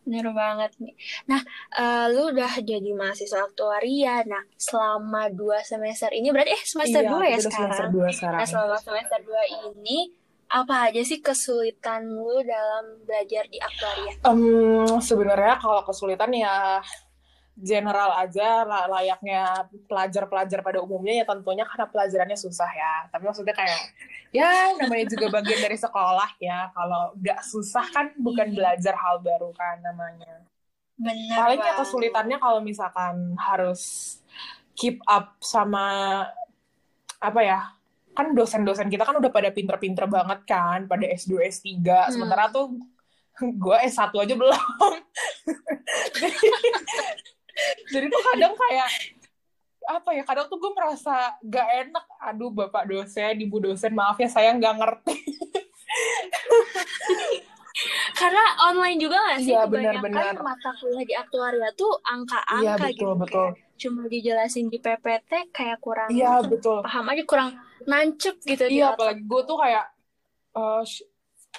Bener 0.00 0.26
banget 0.32 0.72
nih. 0.80 0.94
Nah, 1.28 1.40
uh, 1.76 2.06
lu 2.08 2.32
udah 2.32 2.52
jadi 2.64 2.90
mahasiswa 2.96 3.44
aktuaria. 3.44 4.24
Nah, 4.24 4.42
selama 4.56 5.28
dua 5.28 5.60
semester 5.62 6.10
ini 6.10 6.32
berarti 6.32 6.56
eh 6.56 6.62
semester 6.64 7.02
iya, 7.04 7.10
dua 7.10 7.24
ya 7.28 7.38
sekarang. 7.38 7.70
Semester 7.70 7.86
dua 7.92 8.08
sekarang. 8.10 8.40
Nah, 8.40 8.48
selama 8.48 8.76
semester 8.80 9.18
dua 9.22 9.42
ini 9.70 9.98
apa 10.50 10.90
aja 10.90 11.02
sih 11.06 11.22
kesulitan 11.22 12.10
lu 12.10 12.42
dalam 12.42 13.06
belajar 13.06 13.46
di 13.46 13.62
aktuaria? 13.62 14.12
Um, 14.26 14.98
sebenarnya 14.98 15.62
kalau 15.62 15.86
kesulitan 15.86 16.34
ya 16.34 16.82
general 17.60 18.16
aja 18.16 18.64
layaknya 18.66 19.68
pelajar-pelajar 19.84 20.64
pada 20.64 20.80
umumnya 20.80 21.22
ya 21.22 21.24
tentunya 21.28 21.62
karena 21.68 21.86
pelajarannya 21.86 22.38
susah 22.40 22.66
ya. 22.66 23.06
Tapi 23.14 23.30
maksudnya 23.30 23.54
kayak 23.54 23.78
ya 24.30 24.78
namanya 24.78 25.10
juga 25.10 25.26
bagian 25.40 25.60
dari 25.62 25.78
sekolah 25.78 26.30
ya. 26.38 26.70
Kalau 26.70 27.14
nggak 27.18 27.40
susah 27.46 27.86
kan 27.90 28.06
bukan 28.18 28.50
iya. 28.50 28.56
belajar 28.56 28.94
hal 28.94 29.22
baru 29.22 29.50
kan 29.54 29.82
namanya. 29.82 30.46
Benar. 31.00 31.36
Paling 31.36 31.60
ya 31.64 31.72
kesulitannya 31.80 32.38
kalau 32.38 32.60
misalkan 32.60 33.34
harus 33.40 34.16
keep 34.76 35.00
up 35.04 35.36
sama 35.44 36.24
apa 37.20 37.40
ya 37.44 37.60
kan 38.16 38.32
dosen-dosen 38.32 38.88
kita 38.88 39.04
kan 39.04 39.16
udah 39.16 39.30
pada 39.30 39.52
pinter-pinter 39.52 40.08
banget 40.08 40.40
kan 40.48 40.88
pada 40.88 41.04
S2 41.04 41.44
S3 41.46 41.84
hmm. 41.84 42.10
sementara 42.16 42.48
tuh 42.48 42.80
gue 43.40 43.76
S1 43.86 44.12
aja 44.12 44.34
belum 44.36 44.60
jadi 47.92 48.06
tuh 48.08 48.22
kadang 48.32 48.54
kayak 48.56 48.88
apa 49.88 50.10
ya 50.12 50.22
kadang 50.26 50.46
tuh 50.50 50.58
gue 50.60 50.72
merasa 50.76 51.34
gak 51.40 51.68
enak 51.88 52.04
aduh 52.20 52.52
bapak 52.52 52.84
dosen 52.90 53.40
ibu 53.40 53.56
dosen 53.62 53.96
maaf 53.96 54.20
ya 54.20 54.28
saya 54.28 54.52
nggak 54.56 54.76
ngerti. 54.76 55.16
Karena 58.20 58.44
online 58.68 59.00
juga 59.00 59.16
gak 59.16 59.40
sih 59.40 59.56
ya, 59.56 59.64
benar-benar 59.64 60.36
mata 60.36 60.70
kuliah 60.76 61.00
di 61.06 61.16
aktuaria 61.16 61.72
tuh 61.72 61.88
angka-angka 62.04 62.60
ya, 62.60 62.74
betul, 62.76 62.92
gitu 62.92 63.16
betul. 63.16 63.48
cuma 63.80 64.02
dijelasin 64.04 64.68
di 64.68 64.76
PPT 64.76 65.48
kayak 65.48 65.80
kurang 65.80 66.12
iya 66.12 66.44
betul. 66.44 66.84
paham 66.84 67.08
aja 67.08 67.24
kurang 67.24 67.56
nancep 67.88 68.36
gitu 68.44 68.68
iya 68.68 68.92
apalagi 68.92 69.24
gue 69.24 69.42
tuh 69.48 69.56
kayak 69.56 69.88
uh, 70.52 70.84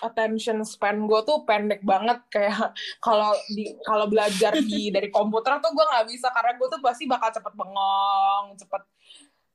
attention 0.01 0.65
span 0.65 1.05
gue 1.05 1.19
tuh 1.23 1.45
pendek 1.45 1.81
banget. 1.85 2.19
Kayak 2.33 2.73
kalau 3.05 3.31
di 3.53 3.71
kalau 3.85 4.05
belajar 4.09 4.53
di 4.59 4.89
dari 4.89 5.09
komputer 5.13 5.61
tuh 5.61 5.71
gue 5.71 5.85
nggak 5.85 6.05
bisa 6.09 6.27
karena 6.33 6.57
gue 6.57 6.67
tuh 6.67 6.81
pasti 6.81 7.03
bakal 7.05 7.29
cepet 7.29 7.53
bengong 7.53 8.45
cepet 8.57 8.81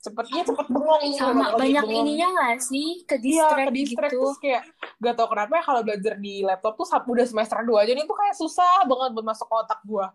cepetnya 0.07 0.43
cepet 0.47 0.67
bengong. 0.71 1.03
Sama 1.19 1.59
banyak 1.59 1.85
bengong. 1.85 2.07
ininya 2.07 2.29
nggak 2.31 2.59
sih? 2.63 3.03
Ke 3.03 3.19
distract, 3.19 3.59
iya, 3.59 3.67
ke 3.67 3.73
distract 3.75 4.13
gitu. 4.15 4.23
terus 4.23 4.39
kayak 4.39 4.63
gak 5.03 5.15
tau 5.19 5.29
kenapa 5.29 5.53
ya 5.59 5.63
kalau 5.67 5.81
belajar 5.83 6.15
di 6.17 6.35
laptop 6.47 6.75
tuh 6.79 6.87
udah 6.87 7.27
semester 7.27 7.59
dua 7.67 7.85
aja 7.85 7.93
nih 7.93 8.07
tuh 8.07 8.17
kayak 8.17 8.37
susah 8.39 8.87
banget 8.87 9.11
buat 9.13 9.27
masuk 9.27 9.49
otak 9.51 9.83
gue 9.85 10.07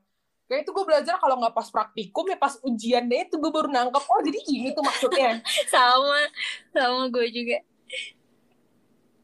kayak 0.52 0.68
itu 0.68 0.72
gue 0.76 0.84
belajar 0.84 1.16
kalau 1.16 1.40
nggak 1.40 1.56
pas 1.56 1.68
praktikum 1.72 2.28
ya 2.28 2.36
pas 2.36 2.60
ujian 2.68 3.08
deh 3.08 3.24
itu 3.24 3.40
gue 3.40 3.52
baru 3.56 3.72
nangkep 3.72 4.04
oh 4.04 4.20
jadi 4.20 4.40
gini 4.44 4.76
tuh 4.76 4.84
maksudnya. 4.84 5.40
Sama 5.72 6.28
sama 6.76 7.08
gue 7.08 7.28
juga 7.32 7.64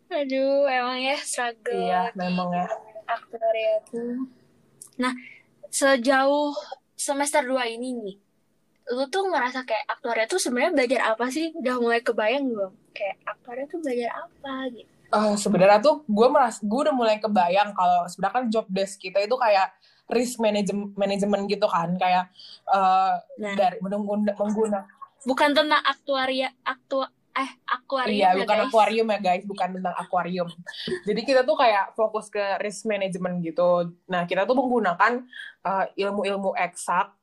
Aduh, 0.08 0.68
emang 0.68 0.98
ya 1.04 1.18
struggle. 1.20 1.76
Iya, 1.76 2.12
memang 2.16 2.50
ya. 2.56 2.68
Aktoria 3.08 3.76
tuh. 3.88 4.28
Nah, 5.00 5.14
sejauh 5.68 6.56
semester 6.96 7.44
2 7.44 7.76
ini 7.76 7.90
nih, 7.96 8.16
lu 8.96 9.04
tuh 9.12 9.28
ngerasa 9.28 9.68
kayak 9.68 9.86
aktoria 9.88 10.26
tuh 10.26 10.40
sebenarnya 10.40 10.72
belajar 10.74 11.02
apa 11.16 11.28
sih? 11.28 11.52
Udah 11.56 11.76
mulai 11.80 12.00
kebayang 12.00 12.48
belum? 12.48 12.72
Kayak 12.96 13.18
aktoria 13.28 13.66
tuh 13.68 13.80
belajar 13.84 14.12
apa 14.16 14.54
gitu? 14.72 14.92
Uh, 15.08 15.40
sebenarnya 15.40 15.80
tuh 15.80 16.04
gue 16.04 16.28
merasa 16.28 16.60
gue 16.60 16.80
udah 16.84 16.92
mulai 16.92 17.16
kebayang 17.16 17.72
kalau 17.72 18.04
sebenarnya 18.12 18.36
kan 18.36 18.46
job 18.52 18.68
desk 18.68 19.00
kita 19.00 19.24
itu 19.24 19.40
kayak 19.40 19.72
risk 20.12 20.36
management 20.44 20.92
management 21.00 21.48
gitu 21.48 21.64
kan 21.64 21.96
kayak 21.96 22.28
uh, 22.68 23.16
nah. 23.40 23.56
dari 23.56 23.80
mengguna, 23.80 24.36
mengguna 24.36 24.84
bukan 25.24 25.50
tentang 25.56 25.82
aktuaria 25.84 26.52
aktua 26.64 27.08
eh 27.38 27.50
akuarium 27.70 28.18
iya 28.18 28.30
ya, 28.34 28.42
bukan 28.42 28.58
guys. 28.58 28.66
akuarium 28.68 29.08
ya 29.14 29.20
guys. 29.22 29.44
Bukan 29.46 29.68
tentang 29.78 29.96
akuarium. 29.96 30.50
Jadi 31.06 31.22
kita 31.22 31.42
tuh 31.46 31.54
kayak 31.54 31.94
fokus 31.94 32.34
ke 32.34 32.42
risk 32.66 32.90
management 32.90 33.46
gitu. 33.46 33.94
Nah 34.10 34.26
kita 34.26 34.50
tuh 34.50 34.58
menggunakan 34.58 35.22
uh, 35.62 35.86
ilmu-ilmu 35.94 36.58
eksak 36.58 37.14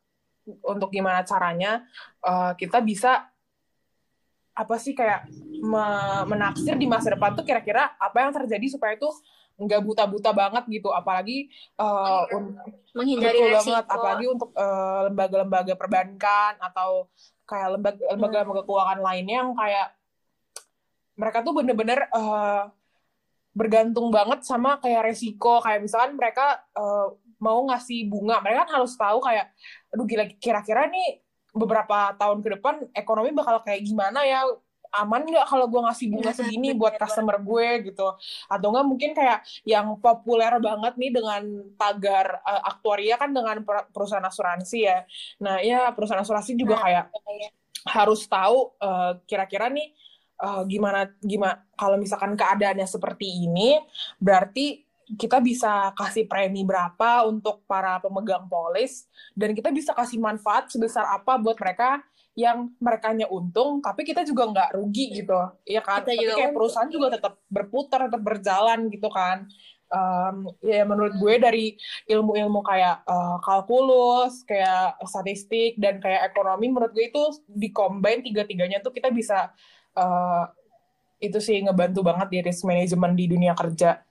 untuk 0.63 0.93
gimana 0.93 1.25
caranya 1.27 1.83
uh, 2.23 2.53
kita 2.55 2.79
bisa 2.85 3.27
apa 4.55 4.79
sih 4.79 4.95
kayak 4.95 5.27
me 5.59 5.85
menaksir 6.31 6.79
di 6.79 6.87
masa 6.87 7.11
depan 7.11 7.35
tuh 7.35 7.43
kira-kira 7.43 7.99
apa 7.99 8.23
yang 8.23 8.31
terjadi 8.31 8.79
supaya 8.79 8.95
itu 8.95 9.11
nggak 9.59 9.83
buta-buta 9.83 10.31
banget 10.31 10.65
gitu. 10.71 10.95
Apalagi 10.95 11.51
uh, 11.75 12.23
menghindari 12.95 13.51
resiko 13.51 13.83
banget. 13.83 13.87
apalagi 13.91 14.25
untuk 14.31 14.51
lembaga-lembaga 15.11 15.75
uh, 15.75 15.79
perbankan 15.79 16.55
atau 16.63 17.11
kayak 17.51 17.77
lembaga-lembaga 18.15 18.63
keuangan 18.63 19.01
lainnya 19.03 19.43
yang 19.43 19.53
kayak 19.59 19.89
mereka 21.15 21.43
tuh 21.47 21.55
bener-bener 21.55 22.11
uh, 22.11 22.71
bergantung 23.55 24.11
banget 24.11 24.43
sama 24.43 24.83
kayak 24.83 25.15
resiko. 25.15 25.63
Kayak 25.63 25.87
misalkan 25.87 26.13
mereka 26.19 26.63
uh, 26.75 27.15
mau 27.39 27.63
ngasih 27.71 28.11
bunga 28.11 28.43
mereka 28.43 28.67
kan 28.67 28.83
harus 28.83 28.93
tahu 28.99 29.19
kayak 29.23 29.51
aduh 29.95 30.07
gila 30.07 30.25
kira-kira 30.39 30.91
nih 30.91 31.23
beberapa 31.55 32.19
tahun 32.19 32.43
ke 32.43 32.49
depan 32.59 32.75
ekonomi 32.91 33.31
bakal 33.31 33.63
kayak 33.63 33.87
gimana 33.87 34.27
ya? 34.27 34.43
Aman 34.95 35.27
nggak 35.27 35.51
kalau 35.51 35.67
gue 35.67 35.83
ngasih 35.91 36.07
bunga 36.07 36.31
iya, 36.31 36.39
segini 36.39 36.71
buat 36.71 36.95
customer 36.95 37.43
gue 37.43 37.91
gitu. 37.91 38.15
Atau 38.47 38.71
nggak 38.71 38.87
mungkin 38.87 39.11
kayak 39.11 39.43
yang 39.67 39.99
populer 39.99 40.55
banget 40.63 40.95
nih 40.95 41.11
dengan 41.11 41.43
tagar 41.75 42.39
uh, 42.47 42.63
aktuaria 42.63 43.19
kan 43.19 43.35
dengan 43.35 43.63
perusahaan 43.91 44.23
asuransi 44.23 44.79
ya. 44.87 45.03
Nah 45.43 45.59
ya 45.63 45.91
perusahaan 45.95 46.23
asuransi 46.23 46.55
juga 46.55 46.79
nah, 46.79 46.83
kayak 46.87 47.05
iya. 47.11 47.51
harus 47.91 48.23
tahu 48.31 48.71
uh, 48.79 49.19
kira-kira 49.27 49.67
nih 49.67 49.91
uh, 50.41 50.63
gimana 50.67 51.11
gimana 51.23 51.63
kalau 51.79 52.01
misalkan 52.01 52.35
keadaannya 52.35 52.87
seperti 52.89 53.47
ini 53.47 53.79
berarti 54.19 54.83
kita 55.05 55.37
bisa 55.45 55.93
kasih 55.93 56.25
premi 56.25 56.65
berapa 56.65 57.29
untuk 57.29 57.61
para 57.69 58.01
pemegang 58.01 58.49
polis 58.49 59.05
dan 59.37 59.53
kita 59.53 59.69
bisa 59.69 59.93
kasih 59.93 60.17
manfaat 60.17 60.73
sebesar 60.73 61.05
apa 61.05 61.37
buat 61.37 61.61
mereka 61.61 62.01
yang 62.35 62.73
mereka 62.83 63.15
untung 63.31 63.79
tapi 63.79 64.03
kita 64.03 64.27
juga 64.27 64.51
nggak 64.51 64.71
rugi 64.75 65.23
gitu 65.23 65.39
ya 65.63 65.85
kan 65.85 66.03
kita 66.03 66.19
tapi 66.19 66.25
kayak 66.35 66.51
untung. 66.51 66.57
perusahaan 66.57 66.91
juga 66.91 67.07
tetap 67.15 67.39
berputar 67.47 68.11
tetap 68.11 68.23
berjalan 68.27 68.91
gitu 68.91 69.07
kan 69.07 69.47
um, 69.95 70.51
ya 70.59 70.83
menurut 70.83 71.15
gue 71.15 71.35
dari 71.39 71.67
ilmu-ilmu 72.11 72.59
kayak 72.67 73.07
uh, 73.07 73.39
kalkulus 73.39 74.43
kayak 74.43 74.99
statistik 75.07 75.79
dan 75.79 76.03
kayak 76.03 76.35
ekonomi 76.35 76.75
menurut 76.75 76.91
gue 76.91 77.07
itu 77.07 77.23
dikombin 77.47 78.27
tiga-tiganya 78.27 78.83
tuh 78.83 78.91
kita 78.91 79.15
bisa 79.15 79.55
uh, 79.97 80.45
itu 81.19 81.39
sih 81.41 81.57
ngebantu 81.65 82.05
banget 82.05 82.29
di 82.31 82.39
risk 82.45 82.67
management 82.69 83.15
di 83.17 83.25
dunia 83.31 83.55
kerja. 83.57 84.03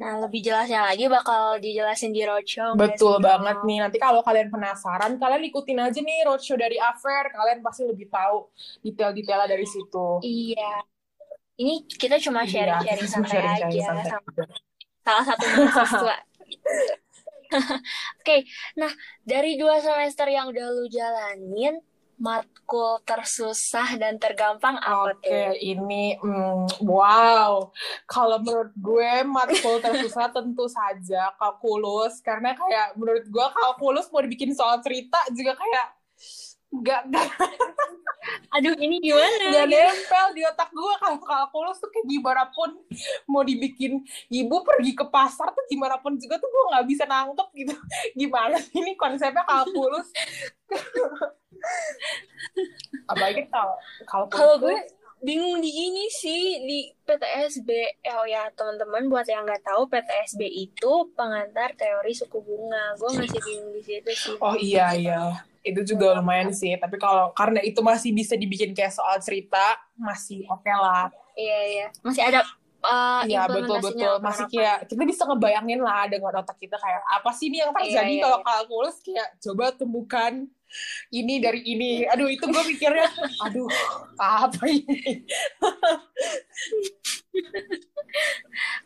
Nah, 0.00 0.16
lebih 0.16 0.40
jelasnya 0.40 0.80
lagi 0.88 1.12
bakal 1.12 1.60
dijelasin 1.60 2.08
di 2.16 2.24
roadshow. 2.24 2.72
Betul 2.72 3.20
banget 3.20 3.60
nih. 3.68 3.84
Nanti 3.84 4.00
kalau 4.00 4.24
kalian 4.24 4.48
penasaran, 4.48 5.20
kalian 5.20 5.44
ikutin 5.52 5.76
aja 5.76 6.00
nih 6.00 6.24
roadshow 6.24 6.56
dari 6.56 6.80
Afer. 6.80 7.28
Kalian 7.28 7.60
pasti 7.60 7.84
lebih 7.84 8.08
tahu 8.08 8.48
detail-detailnya 8.80 9.44
dari 9.44 9.66
situ. 9.68 10.24
Iya. 10.24 10.72
Ini 11.60 11.84
kita 11.84 12.16
cuma 12.16 12.48
Iya, 12.48 12.80
sharing-sharing 12.80 13.04
kita 13.04 13.12
santai 13.12 13.36
aja 13.44 13.80
santai 13.84 14.08
sama 14.08 14.28
aja. 14.32 14.44
salah 15.04 15.24
satu 15.28 15.44
mahasiswa. 15.44 16.16
Oke, 18.24 18.36
nah 18.78 18.92
dari 19.20 19.60
dua 19.60 19.76
semester 19.84 20.32
yang 20.32 20.48
udah 20.48 20.66
lu 20.72 20.88
jalanin, 20.88 21.76
matkul 22.20 23.00
tersusah 23.08 23.96
dan 23.96 24.20
tergampang 24.20 24.76
apa 24.76 25.16
Oke, 25.16 25.24
tuh? 25.24 25.56
ini 25.56 26.20
hmm, 26.20 26.84
wow. 26.84 27.72
Kalau 28.04 28.38
menurut 28.44 28.76
gue 28.76 29.24
matkul 29.24 29.80
tersusah 29.80 30.28
tentu 30.36 30.68
saja 30.68 31.32
kalkulus 31.40 32.20
karena 32.20 32.52
kayak 32.52 32.94
menurut 33.00 33.24
gue 33.24 33.46
kalkulus 33.56 34.12
mau 34.12 34.20
dibikin 34.20 34.52
soal 34.52 34.84
cerita 34.84 35.16
juga 35.32 35.56
kayak 35.56 35.86
nggak 36.70 37.00
nggak. 37.10 37.28
Aduh, 38.54 38.76
ini 38.78 39.00
gimana? 39.00 39.48
nggak 39.48 39.66
nempel 39.70 40.26
di 40.36 40.42
otak 40.44 40.70
gue 40.70 40.94
kalau 41.00 41.18
kalkulus 41.24 41.80
tuh 41.80 41.88
kayak 41.88 42.06
gimana 42.06 42.44
pun 42.52 42.70
mau 43.26 43.42
dibikin 43.42 44.04
ibu 44.28 44.56
pergi 44.62 44.92
ke 44.92 45.06
pasar 45.08 45.50
tuh 45.50 45.64
gimana 45.70 45.96
pun 45.98 46.14
juga 46.20 46.36
tuh 46.36 46.46
gue 46.46 46.64
nggak 46.70 46.86
bisa 46.86 47.04
nangkep 47.08 47.48
gitu. 47.56 47.74
Gimana 48.20 48.60
ini 48.76 48.92
konsepnya 48.94 49.42
kalkulus 49.48 50.12
apalagi 53.10 53.48
kalau 53.50 53.74
kalkulus 54.04 54.36
Kalau 54.36 54.54
gue 54.60 54.76
bingung 55.20 55.60
di 55.60 55.68
ini 55.68 56.08
sih 56.08 56.64
di 56.64 56.88
PTSB. 57.04 57.68
Oh 58.16 58.26
ya 58.26 58.48
teman-teman 58.56 59.06
buat 59.12 59.28
yang 59.28 59.44
nggak 59.44 59.64
tahu 59.64 59.86
PTSB 59.88 60.40
itu 60.48 60.92
pengantar 61.12 61.76
teori 61.76 62.12
suku 62.16 62.40
bunga. 62.40 62.96
Gue 62.96 63.10
masih 63.20 63.40
bingung 63.44 63.72
di 63.76 63.82
situ 63.84 64.10
sih. 64.12 64.36
Oh 64.40 64.56
iya 64.56 64.96
iya, 64.96 65.44
itu 65.60 65.84
juga 65.84 66.18
lumayan 66.18 66.50
sih. 66.50 66.72
Tapi 66.80 66.96
kalau 66.96 67.30
karena 67.36 67.60
itu 67.60 67.80
masih 67.84 68.10
bisa 68.16 68.34
dibikin 68.34 68.72
kayak 68.72 68.96
soal 68.96 69.20
cerita, 69.20 69.76
masih 69.96 70.48
oke 70.48 70.72
lah. 70.72 71.12
Iya 71.36 71.58
iya. 71.68 71.86
Masih 72.04 72.22
ada 72.24 72.40
uh, 72.84 73.22
Iya 73.24 73.48
betul 73.48 73.78
betul. 73.80 74.14
Masih 74.20 74.46
kayak 74.48 74.88
kita 74.88 75.02
bisa 75.04 75.22
ngebayangin 75.28 75.80
lah 75.80 76.08
dengan 76.08 76.40
otak 76.40 76.56
kita 76.56 76.76
kayak 76.76 77.02
apa 77.06 77.30
sih 77.36 77.52
ini 77.52 77.62
yang 77.62 77.72
terjadi 77.72 78.06
Iya, 78.06 78.18
iya, 78.18 78.24
kalau 78.24 78.38
iya. 78.40 78.46
kalkulus 78.46 78.96
kayak 79.04 79.28
coba 79.40 79.64
temukan 79.76 80.32
ini 81.10 81.34
dari 81.42 81.60
ini. 81.66 82.06
Aduh 82.06 82.30
itu 82.30 82.46
gue 82.46 82.64
mikirnya, 82.74 83.10
aduh 83.42 83.66
apa 84.18 84.62
ini? 84.70 85.20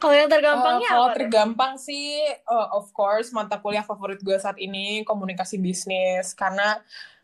Kalau 0.00 0.12
yang 0.12 0.28
tergampangnya 0.28 0.88
kalau 0.92 1.09
apa 1.09 1.12
tuh? 1.12 1.16
tergampang 1.16 1.72
sih, 1.80 2.20
eh, 2.28 2.68
of 2.76 2.92
course 2.92 3.33
mata 3.33 3.57
kuliah 3.57 3.80
favorit 3.80 4.20
gue 4.20 4.37
saat 4.37 4.61
ini 4.61 5.00
komunikasi 5.09 5.57
bisnis 5.57 6.37
karena 6.37 6.76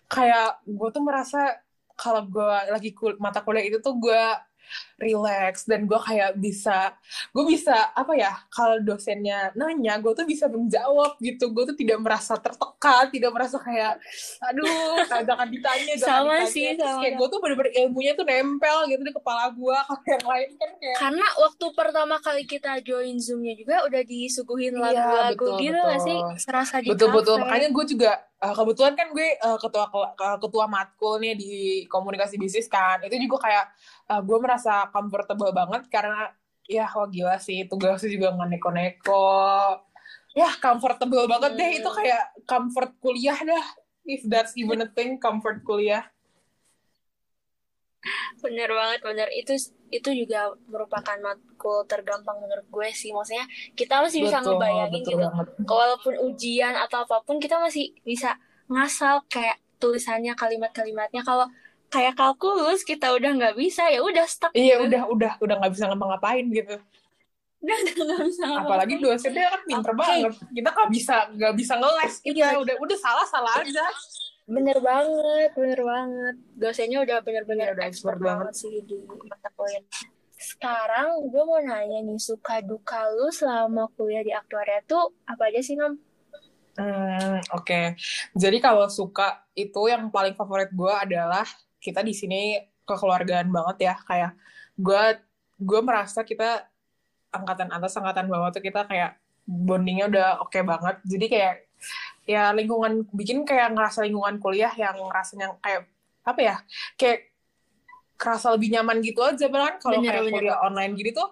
kayak 0.09 0.65
gue 0.65 0.89
tuh 0.89 1.05
merasa 1.05 1.61
kalau 2.01 2.25
gue 2.25 2.57
lagi 2.73 2.97
kul 2.97 3.21
mata 3.21 3.45
kuliah 3.45 3.69
itu 3.69 3.85
tuh 3.85 3.93
gue 4.01 4.23
relax 4.97 5.65
dan 5.65 5.85
gue 5.85 5.97
kayak 5.97 6.37
bisa 6.37 6.93
gue 7.31 7.45
bisa 7.47 7.73
apa 7.91 8.13
ya 8.13 8.33
kalau 8.49 8.79
dosennya 8.79 9.51
nanya 9.55 9.97
gue 9.97 10.13
tuh 10.13 10.25
bisa 10.25 10.47
menjawab 10.47 11.17
gitu 11.19 11.49
gue 11.49 11.65
tuh 11.67 11.77
tidak 11.77 11.99
merasa 11.99 12.35
tertekan 12.35 13.09
tidak 13.09 13.31
merasa 13.31 13.57
kayak 13.57 13.97
aduh 14.41 15.01
jangan 15.09 15.47
ditanya 15.47 15.95
jangan 15.95 16.09
Sama 16.21 16.33
ditanya 16.37 16.47
sih, 16.47 16.67
Terus 16.73 16.87
sama. 16.89 17.01
kayak 17.01 17.15
gue 17.15 17.29
tuh 17.29 17.39
bener-bener 17.39 17.73
ilmunya 17.77 18.13
tuh 18.13 18.25
nempel 18.25 18.77
gitu 18.87 19.03
di 19.03 19.13
kepala 19.13 19.45
gue 19.51 19.77
kalau 19.89 20.05
yang 20.07 20.27
lain 20.27 20.51
kan 20.55 20.71
kayak 20.77 20.97
Karena 20.97 21.27
waktu 21.39 21.67
pertama 21.73 22.17
kali 22.19 22.43
kita 22.45 22.73
join 22.81 23.17
Zoom-nya 23.17 23.55
juga 23.55 23.77
udah 23.85 24.03
disuguhin 24.03 24.73
Iya, 24.73 24.83
lagu-lagu 24.83 25.35
betul, 25.47 25.61
gitu 25.61 25.81
betul. 25.81 26.05
sih? 26.05 26.19
Serasa 26.37 26.75
di 26.79 26.89
betul 26.89 27.09
betul 27.11 27.37
kafe. 27.37 27.43
makanya 27.43 27.69
gue 27.71 27.85
juga 27.87 28.11
eh, 28.41 28.55
kebetulan 28.57 28.95
kan 28.97 29.09
gue 29.13 29.29
eh, 29.37 29.59
ketua 29.61 29.87
eh, 29.93 30.39
ketua 30.41 30.65
matkul 30.67 31.21
nih 31.21 31.35
di 31.37 31.53
komunikasi 31.87 32.41
bisnis 32.41 32.67
kan. 32.67 33.01
Itu 33.05 33.17
juga 33.21 33.47
kayak 33.47 33.65
eh, 34.11 34.21
gue 34.25 34.39
merasa 34.41 34.89
comfortable 34.89 35.53
banget 35.53 35.87
karena 35.93 36.33
ya 36.71 36.87
wah 36.95 37.09
gila 37.11 37.37
sih 37.43 37.67
tugasnya 37.69 38.09
juga 38.09 38.33
nggak 38.35 38.49
neko-neko. 38.57 39.37
Ya 40.33 40.51
comfortable 40.63 41.27
banget 41.27 41.59
deh. 41.59 41.71
Hmm. 41.75 41.79
itu 41.83 41.91
kayak 41.91 42.25
comfort 42.47 42.93
kuliah 43.03 43.39
dah 43.43 43.65
if 44.07 44.23
that's 44.27 44.57
even 44.57 44.81
a 44.83 44.89
thing 44.89 45.21
comfort 45.21 45.61
kuliah 45.67 46.07
Bener 48.41 48.69
banget, 48.73 49.01
bener. 49.05 49.29
Itu 49.37 49.53
itu 49.91 50.11
juga 50.25 50.55
merupakan 50.71 51.17
matkul 51.21 51.85
tergampang 51.85 52.41
menurut 52.41 52.65
gue 52.67 52.89
sih. 52.93 53.13
Maksudnya 53.13 53.45
kita 53.77 54.01
masih 54.01 54.25
bisa 54.25 54.41
betul 54.41 54.57
ngebayangin 54.57 54.93
betul 55.05 55.13
gitu. 55.13 55.25
banget 55.29 55.47
Walaupun 55.69 56.15
ujian 56.33 56.75
atau 56.75 57.05
apa 57.05 57.21
pun 57.23 57.37
kita 57.37 57.61
masih 57.61 57.93
bisa 58.01 58.41
ngasal 58.71 59.27
kayak 59.29 59.61
tulisannya 59.77 60.33
kalimat-kalimatnya. 60.33 61.21
Kalau 61.21 61.51
kayak 61.91 62.15
kalkulus 62.15 62.87
kita 62.87 63.11
udah 63.11 63.31
nggak 63.35 63.57
bisa 63.59 63.91
ya 63.91 63.99
udah 63.99 64.23
stuck 64.31 64.55
iya 64.55 64.79
gitu. 64.79 64.87
udah 64.87 65.03
udah 65.11 65.33
udah 65.43 65.55
nggak 65.59 65.73
bisa 65.75 65.85
ngapa-ngapain 65.91 66.47
gitu 66.55 66.79
udah 67.61 67.77
udah 67.83 67.93
nggak 68.15 68.27
bisa 68.31 68.43
apalagi 68.47 68.95
ngapa-ngapain. 68.95 69.03
dosennya 69.03 69.47
kan 69.51 69.61
pinter 69.67 69.93
Oke. 69.93 69.99
banget 69.99 70.33
kita 70.55 70.69
nggak 70.71 70.91
bisa 70.95 71.17
nggak 71.35 71.55
bisa 71.59 71.75
ngeles 71.83 72.15
kita 72.23 72.47
Iya. 72.47 72.63
udah 72.63 72.75
udah 72.79 72.95
salah 73.03 73.27
salah 73.27 73.53
aja 73.59 73.87
Bener 74.51 74.79
banget, 74.83 75.51
bener 75.55 75.81
banget. 75.87 76.35
Dosennya 76.59 76.99
udah 77.07 77.19
bener-bener 77.23 77.71
Iya, 77.71 77.75
udah 77.79 77.85
expert 77.87 78.19
banget. 78.19 78.51
banget 78.51 78.55
sih 78.59 78.75
di 78.83 78.99
mata 79.07 79.49
kuliah. 79.55 79.85
Sekarang 80.35 81.31
gue 81.31 81.43
mau 81.47 81.61
nanya 81.63 82.03
nih, 82.03 82.19
suka 82.19 82.59
duka 82.65 83.07
lu 83.15 83.31
selama 83.31 83.87
kuliah 83.95 84.27
di 84.27 84.33
aktuaria 84.35 84.83
tuh 84.83 85.15
apa 85.23 85.53
aja 85.53 85.61
sih, 85.63 85.79
Nom? 85.79 85.95
Hmm, 86.75 87.39
oke. 87.55 87.81
Jadi 88.35 88.59
kalau 88.59 88.89
suka 88.91 89.45
itu 89.55 89.87
yang 89.87 90.09
paling 90.09 90.35
favorit 90.35 90.73
gue 90.73 90.93
adalah 90.95 91.45
kita 91.79 92.01
di 92.01 92.17
sini 92.17 92.57
kekeluargaan 92.89 93.53
banget 93.53 93.77
ya. 93.93 93.95
Kayak 94.03 94.33
gue 94.75 95.03
gue 95.61 95.81
merasa 95.85 96.25
kita 96.25 96.67
angkatan 97.31 97.69
atas 97.71 97.95
angkatan 98.01 98.27
bawah 98.27 98.51
tuh 98.51 98.65
kita 98.65 98.89
kayak 98.89 99.21
bondingnya 99.45 100.09
udah 100.09 100.29
oke 100.43 100.59
banget. 100.65 100.97
Jadi 101.05 101.27
kayak 101.29 101.55
ya 102.31 102.55
lingkungan 102.55 103.11
bikin 103.11 103.43
kayak 103.43 103.75
ngerasa 103.75 104.07
lingkungan 104.07 104.39
kuliah 104.39 104.71
yang 104.79 104.95
rasanya 105.11 105.59
kayak 105.59 105.91
apa 106.23 106.41
ya? 106.41 106.57
Kayak 106.95 107.35
kerasa 108.15 108.55
lebih 108.55 108.71
nyaman 108.79 109.03
gitu 109.03 109.25
aja 109.25 109.51
bahkan 109.51 109.83
kalau 109.83 109.99
kayak 109.99 110.23
bener. 110.23 110.35
kuliah 110.39 110.59
online 110.63 110.93
gitu 110.95 111.11
tuh 111.17 111.29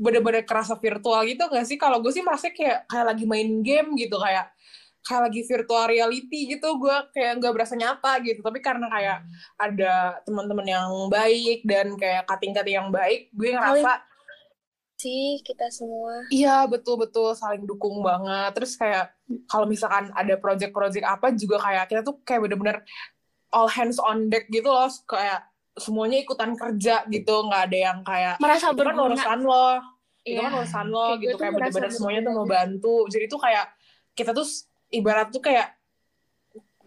bener-bener 0.00 0.48
kerasa 0.48 0.80
virtual 0.80 1.20
gitu 1.28 1.44
gak 1.44 1.66
sih? 1.68 1.76
Kalau 1.76 2.00
gue 2.00 2.08
sih 2.08 2.24
merasa 2.24 2.48
kayak 2.48 2.88
kayak 2.88 3.06
lagi 3.12 3.24
main 3.28 3.60
game 3.60 3.92
gitu 4.00 4.16
kayak 4.16 4.48
kayak 5.00 5.32
lagi 5.32 5.40
virtual 5.48 5.84
reality 5.88 6.40
gitu 6.56 6.76
gue 6.76 6.96
kayak 7.16 7.40
nggak 7.40 7.52
berasa 7.56 7.72
nyata 7.72 8.20
gitu 8.20 8.44
tapi 8.44 8.60
karena 8.60 8.84
kayak 8.92 9.18
ada 9.56 10.20
teman-teman 10.28 10.66
yang 10.68 10.90
baik 11.08 11.64
dan 11.64 11.96
kayak 11.96 12.28
kating-kating 12.28 12.76
yang 12.84 12.90
baik 12.92 13.32
gue 13.32 13.48
ngerasa 13.48 14.09
Sih, 15.00 15.40
kita 15.40 15.72
semua. 15.72 16.28
iya 16.28 16.68
betul-betul 16.68 17.32
saling 17.32 17.64
dukung 17.64 18.04
banget. 18.04 18.52
Terus 18.52 18.76
kayak 18.76 19.16
kalau 19.48 19.64
misalkan 19.64 20.12
ada 20.12 20.36
project-project 20.36 21.04
apa 21.04 21.32
juga 21.32 21.56
kayak 21.56 21.88
kita 21.88 22.00
tuh 22.02 22.20
kayak 22.20 22.44
bener-bener 22.44 22.84
all 23.48 23.64
hands 23.64 23.96
on 23.96 24.28
deck 24.28 24.44
gitu 24.52 24.68
loh. 24.68 24.92
Kayak 25.08 25.48
semuanya 25.74 26.20
ikutan 26.20 26.52
kerja 26.52 27.08
gitu. 27.08 27.48
Nggak 27.48 27.62
ada 27.72 27.78
yang 27.80 27.98
kayak 28.04 28.34
Merasa 28.36 28.70
itu 28.70 28.82
kan 28.82 28.96
urusan 28.98 29.40
lo. 29.40 29.68
Itu 30.20 30.36
Iya. 30.36 30.40
kan 30.44 30.52
urusan 30.60 30.86
lo 30.92 31.04
Kayak 31.08 31.20
gitu. 31.24 31.36
kayak 31.40 31.52
bener-bener 31.56 31.90
semuanya 31.90 32.20
tuh 32.20 32.32
mau 32.36 32.44
bantu 32.44 32.94
jadi 33.08 33.24
tuh 33.24 33.40
kayak 33.40 33.66
kita 34.12 34.30
tuh 34.36 34.44
ibarat 34.92 35.32
tuh 35.32 35.40
kayak 35.40 35.79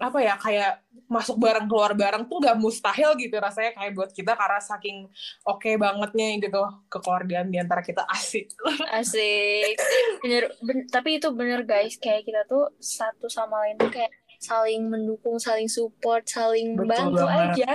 apa 0.03 0.19
ya 0.19 0.35
kayak 0.35 0.83
masuk 1.07 1.39
bareng 1.39 1.63
keluar 1.63 1.95
bareng 1.95 2.27
tuh 2.27 2.43
nggak 2.43 2.59
mustahil 2.59 3.15
gitu 3.15 3.39
rasanya 3.39 3.71
kayak 3.71 3.91
buat 3.95 4.11
kita 4.11 4.35
karena 4.35 4.59
saking 4.59 5.07
oke 5.47 5.69
bangetnya 5.79 6.43
gitu 6.43 6.59
kekeluargaan 6.91 7.47
di 7.47 7.57
antara 7.63 7.79
kita 7.79 8.03
asik 8.11 8.51
Asik. 8.91 9.79
Bener, 10.19 10.51
ben- 10.59 10.87
tapi 10.87 11.17
itu 11.17 11.31
bener 11.31 11.63
guys, 11.63 11.95
kayak 11.95 12.27
kita 12.27 12.43
tuh 12.43 12.67
satu 12.77 13.31
sama 13.31 13.63
lain 13.63 13.79
tuh 13.79 13.89
kayak 13.89 14.11
saling 14.39 14.91
mendukung, 14.91 15.39
saling 15.39 15.71
support, 15.71 16.27
saling 16.27 16.75
Betul 16.75 16.91
bantu 16.91 17.23
banget. 17.23 17.47
aja. 17.55 17.71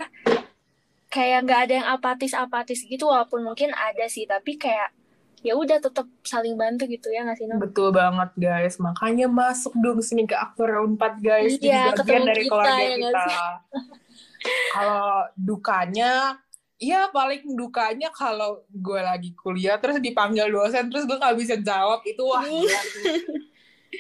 Kayak 1.09 1.39
nggak 1.49 1.61
ada 1.65 1.73
yang 1.81 1.89
apatis-apatis 1.97 2.85
gitu, 2.85 3.09
walaupun 3.09 3.41
mungkin 3.41 3.73
ada 3.73 4.05
sih, 4.07 4.29
tapi 4.29 4.61
kayak 4.61 4.93
ya 5.43 5.55
udah 5.55 5.79
tetap 5.79 6.07
saling 6.27 6.59
bantu 6.59 6.91
gitu 6.91 7.09
ya 7.15 7.23
nggak 7.23 7.39
sih 7.39 7.47
Nom? 7.47 7.63
betul 7.63 7.95
banget 7.95 8.31
guys 8.35 8.77
makanya 8.83 9.31
masuk 9.31 9.73
dong 9.79 10.03
sini 10.03 10.27
ke 10.27 10.35
aktor 10.35 10.69
4 10.71 10.99
guys 11.23 11.59
Iya, 11.59 11.63
jadi 11.63 11.69
bagian 11.69 11.95
ketemu 11.95 12.25
dari 12.27 12.43
kita, 12.43 12.51
keluarga 12.51 12.83
ya 12.83 12.97
kita 12.99 13.25
kalau 14.75 15.13
dukanya 15.39 16.13
Iya 16.79 17.11
paling 17.11 17.59
dukanya 17.59 18.07
kalau 18.15 18.63
gue 18.71 19.01
lagi 19.03 19.35
kuliah 19.35 19.83
terus 19.83 19.99
dipanggil 19.99 20.47
dosen 20.47 20.87
terus 20.87 21.11
gue 21.11 21.19
nggak 21.19 21.35
bisa 21.35 21.59
jawab 21.59 22.07
itu 22.07 22.23
wah 22.23 22.39
gila 22.47 22.81
sih. 22.87 23.19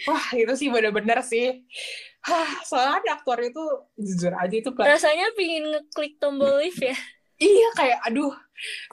wah 0.06 0.26
itu 0.38 0.52
sih 0.54 0.68
bener-bener 0.70 1.18
sih 1.26 1.66
Hah, 2.22 2.62
soalnya 2.62 3.18
aktor 3.18 3.38
itu 3.42 3.62
jujur 3.98 4.30
aja 4.30 4.54
itu 4.54 4.70
Rasanya 4.74 5.32
pingin 5.34 5.70
ngeklik 5.74 6.18
tombol 6.22 6.62
lift 6.62 6.82
ya. 6.82 6.94
Iya 7.38 7.68
kayak 7.74 7.98
aduh 8.04 8.34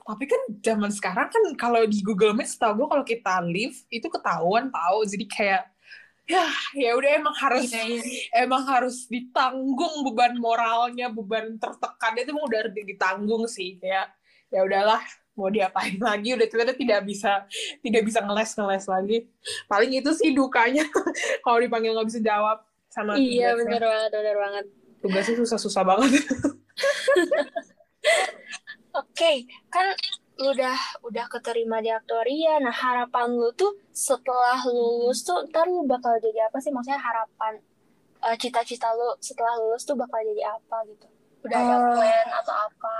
tapi 0.06 0.30
kan 0.30 0.42
zaman 0.62 0.94
sekarang 0.94 1.28
kan 1.28 1.44
kalau 1.58 1.82
di 1.84 2.00
Google 2.00 2.38
Maps 2.38 2.54
tau 2.56 2.78
gue 2.78 2.86
kalau 2.86 3.02
kita 3.02 3.42
live 3.42 3.74
itu 3.90 4.06
ketahuan 4.06 4.70
tahu 4.70 5.02
jadi 5.04 5.26
kayak 5.26 5.64
ya 6.26 6.46
ya 6.74 6.98
udah 6.98 7.22
emang 7.22 7.36
harus 7.38 7.70
Iya, 7.70 7.86
iya. 7.86 8.46
emang 8.46 8.66
harus 8.66 9.06
ditanggung 9.06 10.02
beban 10.06 10.38
moralnya 10.38 11.10
beban 11.10 11.58
tertekannya 11.58 12.26
itu 12.26 12.32
emang 12.34 12.46
udah 12.46 12.60
harus 12.66 12.74
ditanggung 12.74 13.44
sih. 13.46 13.78
Kayak 13.78 14.10
ya 14.50 14.66
udahlah 14.66 15.02
mau 15.38 15.54
diapain 15.54 16.02
lagi? 16.02 16.34
Udah 16.34 16.50
kita 16.50 16.74
tidak 16.74 17.06
bisa 17.06 17.46
tidak 17.82 18.02
bisa 18.10 18.26
ngeles 18.26 18.58
ngeles 18.58 18.86
lagi. 18.90 19.18
Paling 19.70 19.92
itu 20.02 20.10
sih 20.18 20.34
dukanya 20.34 20.86
kalau 21.46 21.62
dipanggil 21.62 21.94
nggak 21.94 22.10
bisa 22.10 22.22
jawab 22.22 22.58
sama 22.90 23.18
Iya 23.18 23.54
bener 23.54 23.82
banget, 23.82 24.10
bener 24.10 24.38
banget. 24.38 24.66
tugasnya 25.06 25.36
susah-susah 25.38 25.84
banget 25.86 26.10
Oke, 28.96 29.44
kan 29.68 29.92
lu 30.40 30.52
udah 30.52 30.76
udah 31.04 31.26
keterima 31.32 31.80
di 31.84 31.92
aktoria. 31.92 32.60
Nah 32.60 32.72
harapan 32.72 33.36
lu 33.36 33.52
tuh 33.56 33.76
setelah 33.92 34.60
lulus 34.68 35.24
tuh 35.24 35.48
ntar 35.52 35.68
lu 35.68 35.84
bakal 35.88 36.16
jadi 36.20 36.48
apa 36.48 36.60
sih? 36.60 36.72
Maksudnya 36.72 37.00
harapan 37.00 37.60
eh, 38.24 38.36
cita-cita 38.40 38.92
lu 38.96 39.16
setelah 39.20 39.56
lulus 39.60 39.84
tuh 39.84 39.96
bakal 40.00 40.20
jadi 40.24 40.56
apa 40.56 40.78
gitu? 40.88 41.08
Udah 41.44 41.58
ada 41.60 41.76
Eh. 41.76 41.94
plan 42.00 42.28
atau 42.42 42.56
apa? 42.56 42.96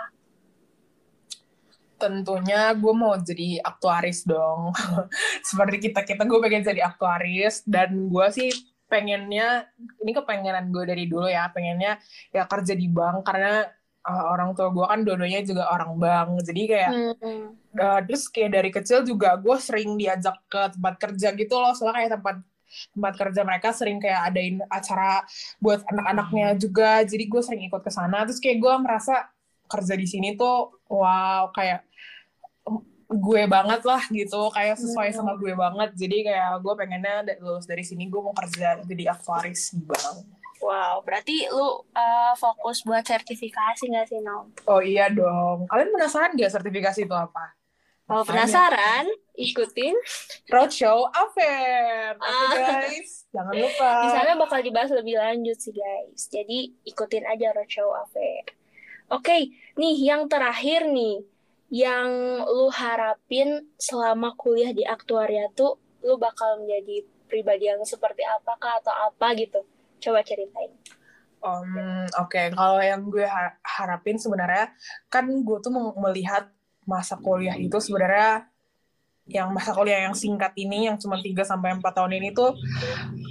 tentunya 1.96 2.76
gue 2.76 2.92
mau 2.92 3.16
jadi 3.16 3.64
aktuaris 3.64 4.28
dong 4.28 4.76
seperti 5.48 5.90
kita 5.90 6.04
kita 6.04 6.28
gue 6.28 6.40
pengen 6.44 6.64
jadi 6.68 6.84
aktuaris 6.92 7.64
dan 7.64 8.12
gue 8.12 8.28
sih 8.36 8.52
pengennya 8.86 9.66
ini 10.04 10.12
kepengenan 10.12 10.70
gue 10.70 10.84
dari 10.86 11.08
dulu 11.08 11.26
ya 11.26 11.50
pengennya 11.50 11.98
ya 12.30 12.44
kerja 12.46 12.76
di 12.76 12.92
bank 12.92 13.26
karena 13.26 13.66
uh, 14.06 14.26
orang 14.32 14.54
tua 14.54 14.70
gue 14.70 14.86
kan 14.86 15.00
dua-duanya 15.02 15.42
juga 15.42 15.64
orang 15.68 15.98
bank. 15.98 16.30
Jadi 16.46 16.62
kayak 16.70 16.92
Hmm. 17.20 17.46
uh, 17.76 18.00
terus 18.06 18.30
kayak 18.30 18.52
dari 18.54 18.70
kecil 18.72 19.02
juga 19.02 19.36
gue 19.36 19.58
sering 19.58 19.98
diajak 19.98 20.38
ke 20.48 20.62
tempat 20.78 20.94
kerja 21.02 21.34
gitu 21.34 21.56
loh. 21.58 21.74
Soalnya 21.74 22.06
kayak 22.06 22.14
tempat 22.22 22.36
tempat 22.92 23.14
kerja 23.16 23.42
mereka 23.48 23.70
sering 23.72 23.98
kayak 24.04 24.22
adain 24.30 24.60
acara 24.70 25.24
buat 25.60 25.82
anak-anaknya 25.90 26.60
juga. 26.60 27.02
Jadi 27.04 27.24
gue 27.26 27.42
sering 27.42 27.62
ikut 27.68 27.82
ke 27.82 27.92
sana. 27.92 28.24
Terus 28.30 28.40
kayak 28.40 28.58
gue 28.62 28.74
merasa 28.80 29.28
kerja 29.66 29.98
di 29.98 30.06
sini 30.06 30.38
tuh 30.38 30.78
wow 30.86 31.50
kayak 31.50 31.82
gue 33.06 33.42
banget 33.46 33.82
lah 33.86 34.02
gitu. 34.12 34.50
Kayak 34.54 34.78
sesuai 34.78 35.10
Hmm. 35.14 35.18
sama 35.18 35.32
gue 35.40 35.54
banget. 35.54 35.90
Jadi 35.98 36.18
kayak 36.30 36.62
gue 36.62 36.74
pengennya 36.78 37.16
lulus 37.42 37.66
dari 37.66 37.82
sini 37.82 38.06
gue 38.06 38.22
mau 38.22 38.34
kerja 38.38 38.82
jadi 38.86 39.14
aktuaris 39.14 39.74
di 39.74 39.82
bank 39.86 40.45
Wow, 40.66 40.96
berarti 41.00 41.46
lu 41.48 41.68
eh, 41.94 42.34
fokus 42.36 42.82
buat 42.82 43.04
sertifikasi 43.04 43.86
nggak 43.86 44.08
sih, 44.08 44.18
Nom? 44.20 44.50
oh 44.66 44.82
iya 44.82 45.06
dong 45.08 45.66
kalian 45.66 45.92
penasaran 45.92 46.34
gak 46.34 46.50
sertifikasi 46.52 47.00
itu 47.00 47.14
apa 47.14 47.54
Kalau 48.04 48.22
Makanya. 48.22 48.30
penasaran, 48.46 49.06
ikutin. 49.36 49.94
roadshow 50.48 51.06
affair 51.08 52.14
oke 52.16 52.26
Ah. 52.28 52.82
guys 52.82 53.26
jangan 53.30 53.54
lupa 53.56 53.90
Di 54.00 54.10
sana 54.12 54.32
bakal 54.36 54.60
dibahas 54.60 54.90
lebih 54.92 55.16
lanjut 55.16 55.54
sih, 55.56 55.70
guys. 55.72 56.26
Jadi 56.28 56.58
ikutin 56.84 57.26
aja 57.26 57.50
Roadshow 57.52 57.90
Affair. 57.96 58.46
Oke, 59.08 59.38
nih 59.74 59.96
yang 60.00 60.26
terakhir 60.26 60.86
nih, 60.88 61.26
yang 61.68 62.10
lu 62.44 62.70
harapin 62.72 63.50
selama 63.76 64.34
kuliah 64.34 64.70
di 64.70 64.82
aktuaria 64.82 65.50
tuh, 65.52 65.78
lu 66.02 66.18
bakal 66.18 66.58
menjadi 66.60 67.02
pribadi 67.26 67.66
yang 67.66 67.82
seperti 67.84 68.22
apakah 68.24 68.80
atau 68.80 68.94
apa 69.04 69.34
gitu. 69.36 69.62
Coba 70.02 70.20
ceritain. 70.26 70.72
Um, 71.46 72.10
Oke, 72.18 72.50
kalau 72.58 72.82
yang 72.82 73.06
gue 73.06 73.26
ha- 73.26 73.58
harapin 73.62 74.18
sebenarnya 74.18 74.74
kan 75.14 75.30
gue 75.30 75.58
tuh 75.62 75.70
melihat 76.02 76.50
masa 76.86 77.18
kuliah 77.18 77.58
itu 77.58 77.78
sebenarnya 77.78 78.50
yang 79.26 79.50
masa 79.50 79.74
kuliah 79.74 80.06
yang 80.06 80.14
singkat 80.14 80.54
ini 80.54 80.86
yang 80.86 81.02
cuma 81.02 81.18
3 81.18 81.42
sampai 81.42 81.74
4 81.74 81.82
tahun 81.82 82.14
ini 82.22 82.30
tuh 82.30 82.54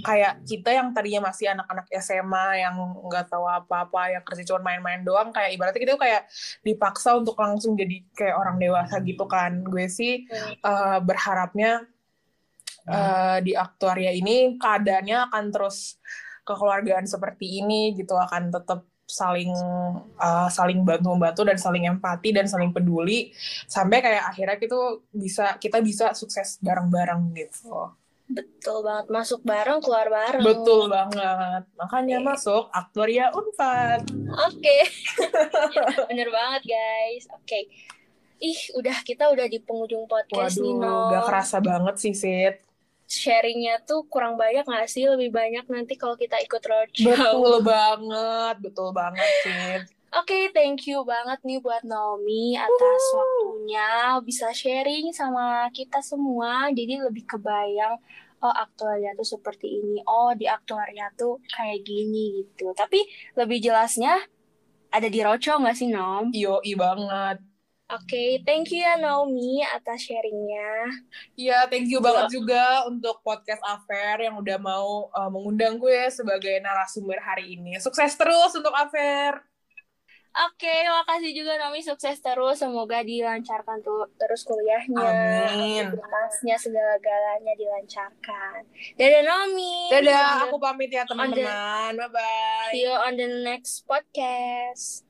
kayak 0.03 0.43
kita 0.43 0.75
yang 0.75 0.91
tadinya 0.91 1.31
masih 1.31 1.55
anak-anak 1.55 1.87
SMA 2.03 2.67
yang 2.67 2.75
nggak 3.07 3.31
tahu 3.31 3.47
apa-apa 3.47 4.11
yang 4.11 4.23
kerja 4.27 4.43
cuma 4.43 4.59
main-main 4.59 5.07
doang 5.07 5.31
kayak 5.31 5.55
ibaratnya 5.55 5.79
kita 5.79 5.91
tuh 5.95 6.03
kayak 6.03 6.27
dipaksa 6.67 7.15
untuk 7.15 7.39
langsung 7.39 7.79
jadi 7.79 8.03
kayak 8.11 8.35
orang 8.35 8.59
dewasa 8.59 8.99
gitu 9.07 9.23
kan. 9.23 9.63
Gue 9.63 9.87
sih 9.87 10.27
eh, 10.59 10.99
berharapnya 10.99 11.87
eh, 12.91 13.37
di 13.39 13.55
aktuaria 13.55 14.11
ini 14.11 14.59
keadaannya 14.59 15.31
akan 15.31 15.43
terus 15.47 15.95
kekeluargaan 16.45 17.09
seperti 17.09 17.59
ini 17.59 17.91
gitu 17.97 18.13
akan 18.13 18.53
tetap 18.53 18.85
saling 19.05 19.53
uh, 20.17 20.49
saling 20.49 20.81
bantu 20.81 21.13
membantu 21.13 21.41
dan 21.45 21.61
saling 21.61 21.85
empati 21.85 22.33
dan 22.33 22.49
saling 22.49 22.73
peduli 22.73 23.29
sampai 23.69 24.01
kayak 24.01 24.33
akhirnya 24.33 24.57
kita 24.57 24.77
bisa 25.13 25.45
kita 25.61 25.77
bisa 25.81 26.05
sukses 26.17 26.57
bareng-bareng 26.61 27.33
gitu 27.37 27.93
Betul 28.25 28.81
banget, 28.81 29.05
masuk 29.13 29.45
bareng, 29.45 29.77
keluar 29.85 30.09
bareng. 30.09 30.41
betul 30.41 30.89
banget 30.89 31.61
makanya 31.77 32.17
Oke. 32.17 32.25
masuk 32.25 32.63
aktuaria 32.73 33.29
unpad 33.29 34.01
Oke. 34.49 34.77
Bener 36.09 36.33
banget, 36.33 36.61
guys. 36.65 37.29
Oke. 37.29 37.69
Ih, 38.41 38.59
udah 38.75 38.97
kita 39.05 39.29
udah 39.29 39.45
di 39.45 39.61
penghujung 39.61 40.09
podcast 40.09 40.57
nih, 40.57 40.73
waduh 40.73 40.81
Nom. 40.81 41.11
gak 41.13 41.23
kerasa 41.29 41.57
banget 41.61 41.95
sih 42.01 42.17
Sid 42.17 42.55
sharingnya 43.05 43.81
tuh 43.85 44.05
kurang 44.09 44.35
banyak 44.35 44.65
nggak 44.65 44.89
sih? 44.89 45.05
Lebih 45.05 45.29
banyak 45.31 45.65
nanti 45.69 45.93
kalau 45.95 46.17
kita 46.17 46.37
ikut 46.41 46.61
roadshow. 46.65 47.09
betul 47.13 47.55
banget 47.73 48.55
betul 48.61 48.89
banget 48.91 49.29
Sid 49.45 49.83
Oke, 50.15 50.47
thank 50.55 50.87
you 50.87 51.03
banget 51.03 51.43
nih 51.43 51.59
buat 51.59 51.83
Naomi 51.83 52.55
atas 52.55 53.03
waktunya 53.11 54.15
bisa 54.23 54.47
sharing 54.55 55.11
sama 55.11 55.67
kita 55.75 55.99
semua. 55.99 56.71
Jadi 56.71 57.03
lebih 57.03 57.27
kebayang 57.27 57.99
oh 58.39 58.53
aktuaria 58.55 59.11
tuh 59.19 59.27
seperti 59.27 59.75
ini. 59.75 59.99
Oh 60.07 60.31
di 60.31 60.47
aktuaria 60.47 61.11
tuh 61.19 61.43
kayak 61.51 61.83
gini 61.83 62.47
gitu. 62.47 62.71
Tapi 62.71 63.03
lebih 63.35 63.59
jelasnya 63.59 64.15
ada 64.87 65.07
di 65.11 65.19
roadshow 65.19 65.59
nggak 65.59 65.75
sih 65.75 65.91
Nom? 65.91 66.31
yoi 66.31 66.73
banget 66.79 67.43
Oke, 67.85 68.41
thank 68.41 68.73
you 68.73 68.81
ya 68.81 68.97
Naomi 68.97 69.61
atas 69.61 70.09
sharingnya. 70.09 70.89
Iya, 71.37 71.69
thank 71.69 71.85
you 71.85 72.01
banget 72.01 72.33
juga 72.33 72.81
untuk 72.89 73.21
podcast 73.21 73.61
Affair 73.61 74.25
yang 74.25 74.41
udah 74.41 74.57
mau 74.57 75.13
uh, 75.13 75.29
mengundang 75.29 75.77
gue 75.77 76.09
sebagai 76.09 76.57
narasumber 76.65 77.21
hari 77.21 77.53
ini. 77.53 77.77
Sukses 77.77 78.17
terus 78.17 78.57
untuk 78.57 78.73
Affair. 78.73 79.37
Oke, 80.35 80.75
makasih 80.83 81.31
juga 81.31 81.61
Naomi 81.61 81.79
sukses 81.79 82.19
terus. 82.19 82.59
Semoga 82.59 83.05
dilancarkan 83.05 83.79
tuh 83.85 84.09
terus 84.19 84.43
kuliahnya. 84.43 84.99
Aktivitasnya 85.85 86.57
segala-galanya 86.59 87.53
dilancarkan. 87.55 88.65
Dadah 88.99 89.23
Naomi. 89.23 89.93
Dadah, 89.93 90.49
aku 90.49 90.57
pamit 90.59 90.89
ya 90.89 91.05
teman-teman. 91.07 91.95
Bye-bye. 91.95 92.73
See 92.73 92.83
you 92.83 92.97
on 92.97 93.13
the 93.13 93.29
next 93.45 93.85
podcast. 93.87 95.05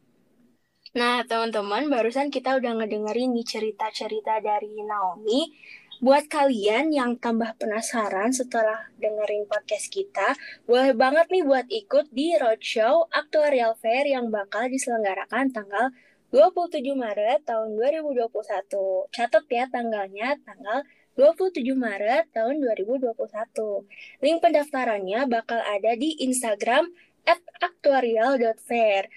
Nah, 0.96 1.28
teman-teman, 1.28 1.92
barusan 1.92 2.32
kita 2.32 2.56
udah 2.56 2.80
ngedengerin 2.80 3.36
nih 3.36 3.44
cerita-cerita 3.44 4.40
dari 4.40 4.80
Naomi. 4.80 5.52
Buat 6.00 6.32
kalian 6.32 6.96
yang 6.96 7.20
tambah 7.20 7.52
penasaran 7.60 8.32
setelah 8.32 8.88
dengerin 8.96 9.44
podcast 9.44 9.92
kita, 9.92 10.40
boleh 10.64 10.96
banget 10.96 11.28
nih 11.36 11.44
buat 11.44 11.68
ikut 11.68 12.16
di 12.16 12.40
Roadshow 12.40 13.12
Actuarial 13.12 13.76
Fair 13.76 14.08
yang 14.08 14.32
bakal 14.32 14.72
diselenggarakan 14.72 15.52
tanggal 15.52 15.92
27 16.32 16.80
Maret 16.96 17.44
tahun 17.44 17.76
2021. 17.76 19.12
Catat 19.12 19.44
ya 19.52 19.68
tanggalnya, 19.68 20.40
tanggal 20.48 20.80
27 21.20 21.76
Maret 21.76 22.32
tahun 22.32 22.64
2021. 22.64 23.84
Link 24.24 24.40
pendaftarannya 24.40 25.28
bakal 25.28 25.60
ada 25.60 25.92
di 26.00 26.24
Instagram 26.24 26.88
at 27.28 27.42
actuarial.fair. 27.60 29.10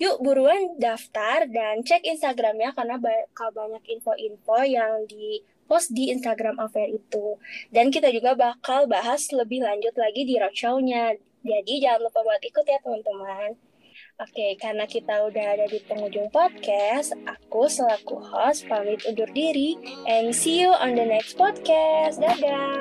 Yuk 0.00 0.24
buruan 0.24 0.80
daftar 0.80 1.44
dan 1.44 1.84
cek 1.84 2.00
Instagramnya 2.08 2.72
karena 2.72 2.96
bakal 2.96 3.52
banyak 3.52 3.84
info-info 3.84 4.64
yang 4.64 5.04
di 5.04 5.44
post 5.68 5.92
di 5.92 6.08
Instagram 6.08 6.56
Affair 6.56 6.88
itu. 6.88 7.36
Dan 7.68 7.92
kita 7.92 8.08
juga 8.08 8.32
bakal 8.32 8.88
bahas 8.88 9.28
lebih 9.28 9.60
lanjut 9.60 9.92
lagi 10.00 10.24
di 10.24 10.40
roadshow-nya. 10.40 11.20
Jadi 11.44 11.84
jangan 11.84 12.08
lupa 12.08 12.24
buat 12.24 12.40
ikut 12.40 12.64
ya 12.64 12.80
teman-teman. 12.80 13.60
Oke, 14.24 14.56
karena 14.56 14.88
kita 14.88 15.20
udah 15.20 15.46
ada 15.56 15.68
di 15.68 15.80
penghujung 15.84 16.32
podcast, 16.32 17.12
aku 17.24 17.68
selaku 17.68 18.20
host 18.20 18.68
pamit 18.68 19.04
undur 19.04 19.28
diri 19.32 19.76
and 20.08 20.32
see 20.32 20.64
you 20.64 20.72
on 20.72 20.96
the 20.96 21.04
next 21.04 21.36
podcast. 21.36 22.20
Dadah! 22.20 22.80